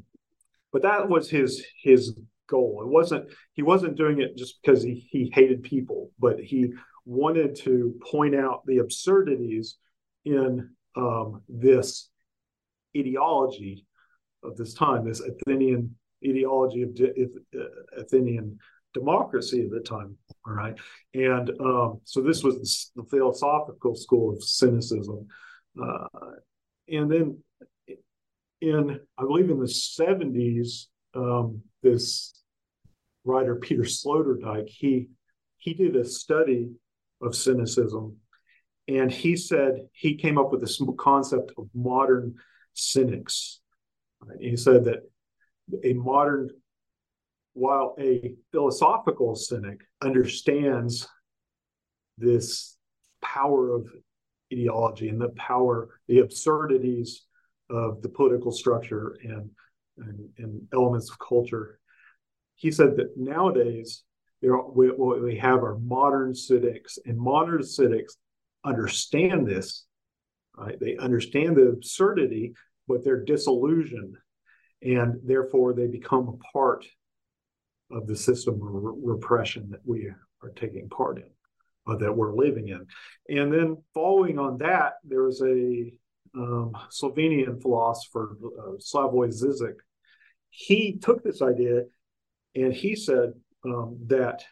[0.72, 2.18] but that was his his
[2.48, 2.82] goal.
[2.82, 6.72] It wasn't he wasn't doing it just because he, he hated people, but he
[7.04, 9.76] wanted to point out the absurdities
[10.24, 12.10] in um, this
[12.96, 13.86] ideology
[14.42, 15.94] of this time, this Athenian
[16.26, 16.90] ideology of
[17.58, 18.58] uh, Athenian
[18.94, 20.16] democracy at the time.
[20.46, 20.76] All right,
[21.14, 25.26] and um, so this was the philosophical school of cynicism,
[25.82, 26.06] uh,
[26.88, 27.38] and then
[28.60, 32.32] in I believe in the seventies, um, this
[33.24, 35.08] writer Peter Sloterdijk, he
[35.58, 36.70] he did a study
[37.20, 38.16] of cynicism,
[38.86, 42.34] and he said he came up with this concept of modern
[42.74, 43.60] cynics.
[44.20, 44.38] Right?
[44.40, 45.00] He said that
[45.84, 46.50] a modern,
[47.54, 51.08] while a philosophical cynic understands
[52.16, 52.76] this
[53.20, 53.88] power of
[54.52, 57.26] ideology and the power, the absurdities
[57.68, 59.50] of the political structure and,
[60.00, 61.78] and, and elements of culture
[62.58, 64.02] he said that nowadays
[64.42, 68.16] there are, we, what we have are modern cynics, and modern cynics
[68.64, 69.86] understand this.
[70.56, 70.78] Right?
[70.78, 72.54] They understand the absurdity,
[72.88, 74.16] but they're disillusioned,
[74.82, 76.84] and therefore they become a part
[77.92, 80.10] of the system of re- repression that we
[80.42, 81.30] are taking part in,
[81.86, 82.86] uh, that we're living in.
[83.28, 85.92] And then following on that, there was a
[86.34, 89.76] um, Slovenian philosopher, uh, Slavoj Zizek.
[90.50, 91.82] He took this idea
[92.54, 93.34] and he said
[93.64, 94.44] um, that,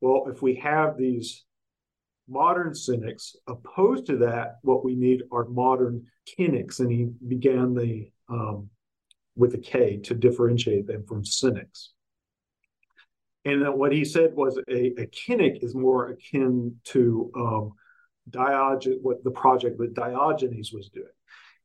[0.00, 1.44] well, if we have these
[2.28, 6.80] modern cynics opposed to that, what we need are modern kynics.
[6.80, 8.68] And he began the um,
[9.34, 11.92] with a K to differentiate them from cynics.
[13.44, 17.72] And what he said was a, a kynic is more akin to um,
[18.28, 21.06] Diogenes, what the project that Diogenes was doing.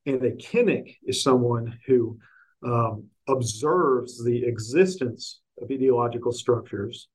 [0.05, 2.19] And a kynic is someone who
[2.65, 7.09] um, observes the existence of ideological structures,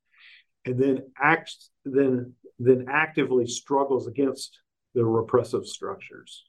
[0.65, 4.59] and then acts then then actively struggles against
[4.95, 6.45] the repressive structures.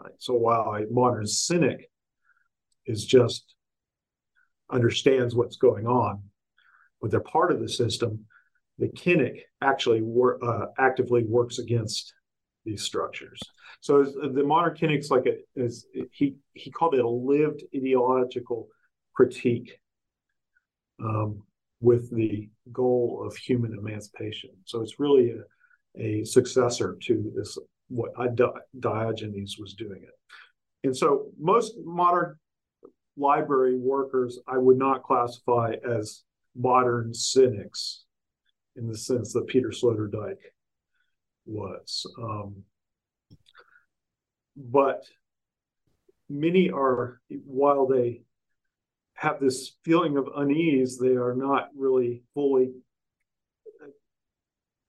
[0.00, 0.12] Right?
[0.18, 1.90] So while a modern cynic
[2.86, 3.54] is just
[4.70, 6.22] understands what's going on,
[7.00, 8.26] but they're part of the system,
[8.78, 12.12] the kynic actually wor- uh, actively works against
[12.64, 13.40] these structures.
[13.80, 18.68] So the modern kynic's like a, is, he he called it a lived ideological
[19.14, 19.78] critique
[21.02, 21.42] um,
[21.80, 24.50] with the goal of human emancipation.
[24.64, 25.34] So it's really
[25.98, 27.58] a, a successor to this
[27.88, 28.12] what
[28.80, 30.18] Diogenes was doing it.
[30.84, 32.36] And so most modern
[33.16, 36.22] library workers I would not classify as
[36.56, 38.04] modern cynics
[38.76, 40.36] in the sense that Peter Sloterdijk
[41.46, 42.06] was.
[42.20, 42.64] Um,
[44.56, 45.04] but
[46.28, 48.22] many are, while they
[49.24, 50.98] have this feeling of unease.
[50.98, 52.72] They are not really fully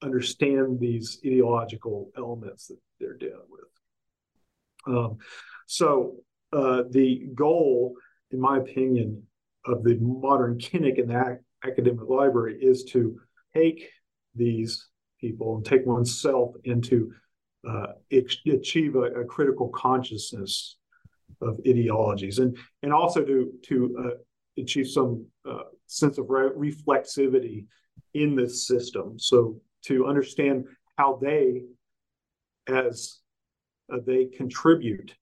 [0.02, 4.96] understand these ideological elements that they're dealing with.
[4.96, 5.18] Um,
[5.66, 6.18] so
[6.54, 7.96] uh, the goal,
[8.32, 9.24] in my opinion,
[9.66, 13.20] of the modern kynic and the academic library is to
[13.56, 13.90] take
[14.36, 17.12] these people and take oneself into
[17.68, 20.78] uh, achieve a, a, critical consciousness
[21.42, 22.40] of ideologies.
[22.40, 27.66] And and also to to uh, achieve some uh, sense of re- reflexivity
[28.14, 29.20] in this system.
[29.20, 30.66] So to understand
[30.98, 31.64] how they
[32.68, 33.20] as
[33.94, 35.14] uh, they contribute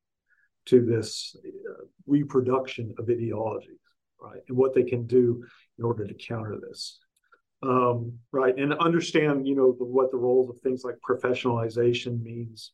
[0.65, 3.79] to this uh, reproduction of ideologies
[4.21, 5.43] right and what they can do
[5.77, 6.99] in order to counter this.
[7.61, 12.73] Um, right and understand you know the, what the roles of things like professionalization means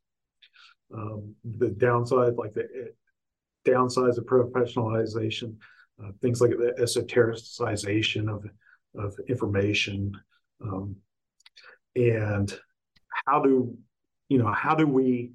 [0.93, 2.67] um, the downside like the
[3.65, 5.55] downsides of professionalization
[6.01, 8.45] uh, things like the esotericization of
[8.95, 10.11] of information
[10.61, 10.95] um,
[11.95, 12.59] and
[13.25, 13.77] how do
[14.29, 15.31] you know how do we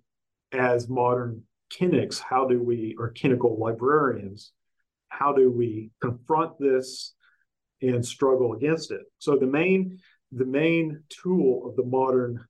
[0.52, 4.52] as modern kynics how do we or kynical librarians
[5.08, 7.14] how do we confront this
[7.82, 9.02] and struggle against it?
[9.18, 9.98] So the main
[10.32, 12.44] the main tool of the modern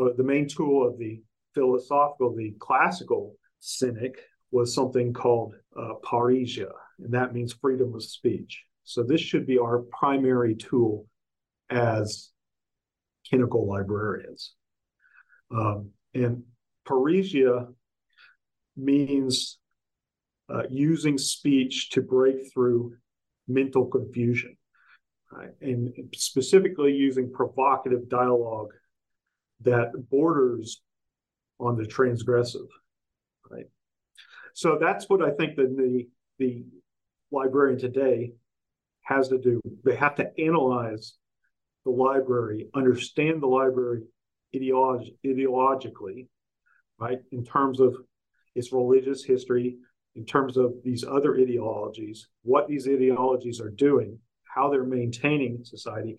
[0.00, 1.22] uh, the main tool of the
[1.54, 4.20] philosophical the classical cynic
[4.50, 9.80] was something called uh, and that means freedom of speech so this should be our
[9.98, 11.06] primary tool
[11.70, 12.30] as
[13.28, 14.54] clinical librarians
[15.50, 16.42] um, and
[16.86, 17.68] parrhesia
[18.76, 19.58] means
[20.52, 22.94] uh, using speech to break through
[23.46, 24.56] mental confusion,
[25.32, 25.50] right?
[25.60, 28.70] and specifically using provocative dialogue
[29.60, 30.80] that borders
[31.58, 32.68] on the transgressive,
[33.50, 33.66] right?
[34.58, 36.08] So that's what I think that the
[36.40, 36.64] the
[37.30, 38.32] librarian today
[39.02, 39.60] has to do.
[39.84, 41.14] They have to analyze
[41.84, 44.02] the library, understand the library
[44.52, 46.26] ideolog- ideologically,
[46.98, 47.98] right, in terms of
[48.56, 49.76] its religious history,
[50.16, 54.18] in terms of these other ideologies, what these ideologies are doing,
[54.52, 56.16] how they're maintaining society,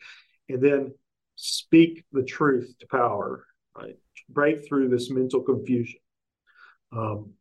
[0.48, 0.94] and then
[1.36, 3.98] speak the truth to power, right?
[4.30, 6.00] Break through this mental confusion,
[6.94, 7.34] um,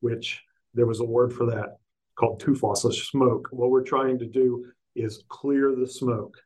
[0.00, 0.42] which
[0.74, 1.78] there was a word for that
[2.16, 3.48] called typhos, smoke.
[3.50, 6.36] What we're trying to do is clear the smoke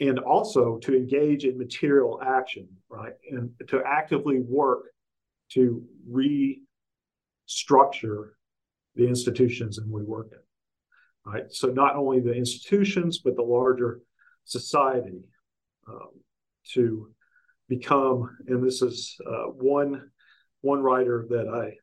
[0.00, 3.12] and also to engage in material action, right?
[3.30, 4.84] And to actively work
[5.50, 8.30] to restructure
[8.94, 11.44] the institutions in we work in, right?
[11.50, 14.00] So not only the institutions, but the larger
[14.44, 15.22] society
[15.88, 16.10] um,
[16.72, 17.12] to
[17.68, 20.10] become, and this is uh, one
[20.62, 21.76] one writer that I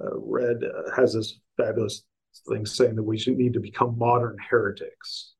[0.00, 2.02] uh, read uh, has this fabulous
[2.48, 5.34] thing saying that we should need to become modern heretics.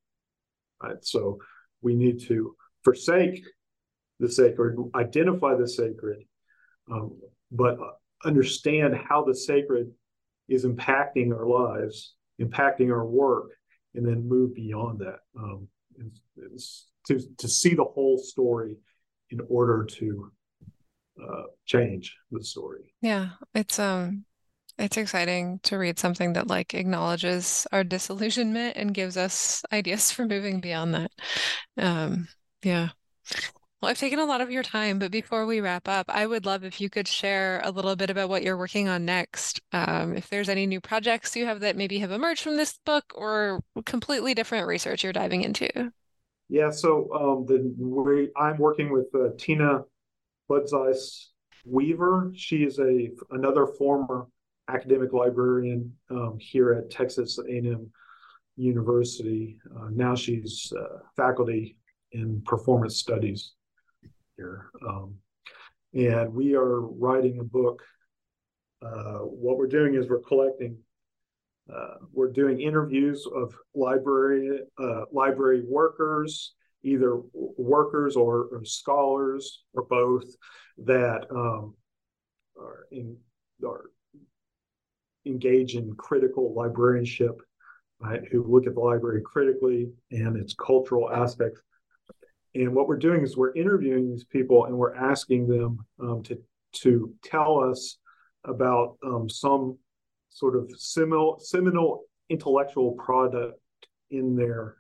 [0.83, 1.03] Right?
[1.03, 1.39] So
[1.81, 3.43] we need to forsake
[4.21, 6.25] the sacred, identify the sacred,
[6.91, 7.19] um,
[7.51, 7.79] but
[8.25, 9.91] understand how the sacred
[10.49, 13.51] is impacting our lives, impacting our work,
[13.95, 15.19] and then move beyond that.
[15.37, 15.69] Um,
[17.07, 18.77] to to see the whole story
[19.31, 20.33] in order to
[21.23, 22.95] uh, change the story.
[23.01, 24.25] Yeah, it's um,
[24.79, 30.25] it's exciting to read something that like acknowledges our disillusionment and gives us ideas for
[30.27, 31.11] moving beyond that.
[31.77, 32.29] Um,
[32.63, 32.91] yeah.
[33.81, 36.47] Well, I've taken a lot of your time, but before we wrap up, I would
[36.47, 39.61] love if you could share a little bit about what you're working on next.
[39.73, 43.13] Um, if there's any new projects you have that maybe have emerged from this book
[43.17, 45.91] or completely different research you're diving into.
[46.49, 49.83] Yeah, so um, the, we, I'm working with uh, Tina
[50.49, 51.31] Budzise
[51.65, 52.31] Weaver.
[52.37, 54.27] She is a another former
[54.73, 57.91] academic librarian um, here at Texas A&M
[58.57, 59.59] University.
[59.77, 61.77] Uh, now she's uh, faculty
[62.13, 63.53] in performance studies
[64.37, 64.67] here.
[64.89, 65.15] Um,
[65.95, 67.83] and we are writing a book.
[68.85, 70.77] Uh, what we're doing is we're collecting,
[71.73, 79.85] uh, we're doing interviews of library uh, library workers, either workers or, or scholars or
[79.85, 80.25] both,
[80.79, 81.75] that um,
[82.59, 83.17] are in
[83.65, 83.92] are
[85.27, 87.41] engage in critical librarianship,
[88.01, 91.61] right, who look at the library critically and its cultural aspects
[92.55, 96.39] and what we're doing is we're interviewing these people and we're asking them um, to
[96.73, 97.99] to tell us
[98.45, 99.79] about um, some
[100.31, 103.61] sort of seminal, seminal intellectual product
[104.11, 104.77] in their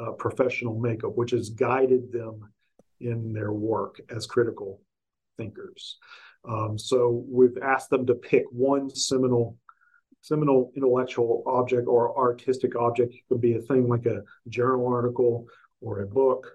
[0.00, 2.52] uh, professional makeup, which has guided them
[3.00, 4.80] in their work as critical
[5.36, 5.98] thinkers.
[6.48, 9.56] Um, so we've asked them to pick one seminal
[10.20, 13.12] seminal intellectual object or artistic object.
[13.12, 15.46] It could be a thing like a journal article
[15.80, 16.46] or a book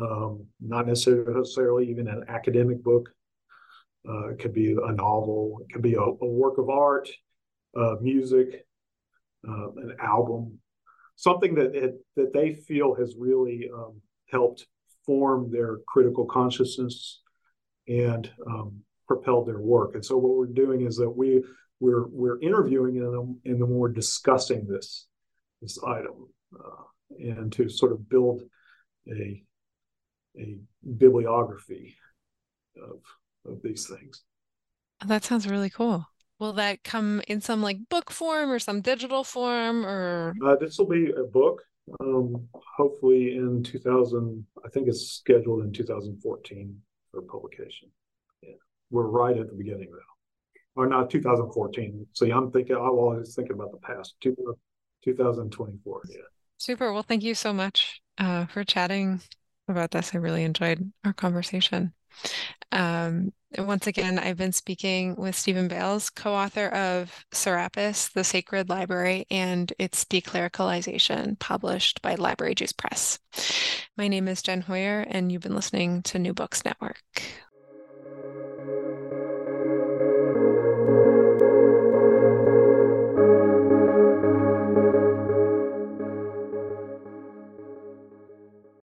[0.00, 3.10] um, not necessarily even an academic book,
[4.08, 5.58] Uh, it could be a novel.
[5.62, 7.08] It could be a, a work of art,
[7.74, 8.64] uh, music,
[9.48, 10.60] uh, an album,
[11.16, 14.68] something that it, that they feel has really um, helped
[15.04, 17.20] form their critical consciousness
[17.88, 19.94] and um, propelled their work.
[19.94, 21.42] And so what we're doing is that we
[21.80, 25.06] we're we're interviewing them and then we're discussing this
[25.62, 26.28] this item
[26.58, 26.82] uh,
[27.18, 28.42] and to sort of build
[29.08, 29.42] a
[30.38, 30.58] a
[30.96, 31.96] bibliography
[32.76, 33.00] of
[33.50, 34.22] of these things.
[35.06, 36.06] That sounds really cool.
[36.38, 40.34] Will that come in some like book form or some digital form or?
[40.44, 41.62] Uh, this will be a book,
[42.00, 42.46] um,
[42.76, 44.44] hopefully in 2000.
[44.64, 46.76] I think it's scheduled in 2014
[47.10, 47.88] for publication.
[48.90, 52.06] Yeah, we're right at the beginning now, or not 2014.
[52.12, 52.76] So I'm thinking.
[52.76, 54.14] I'm always thinking about the past.
[55.04, 56.02] 2024.
[56.08, 56.16] Yeah.
[56.58, 56.92] Super.
[56.92, 59.20] Well, thank you so much uh, for chatting
[59.68, 60.14] about this.
[60.14, 61.92] I really enjoyed our conversation.
[62.72, 69.26] Um, once again, I've been speaking with Stephen Bales, co-author of Serapis, The Sacred Library,
[69.30, 73.18] and its declericalization, published by Library Juice Press.
[73.96, 77.02] My name is Jen Hoyer, and you've been listening to New Books Network.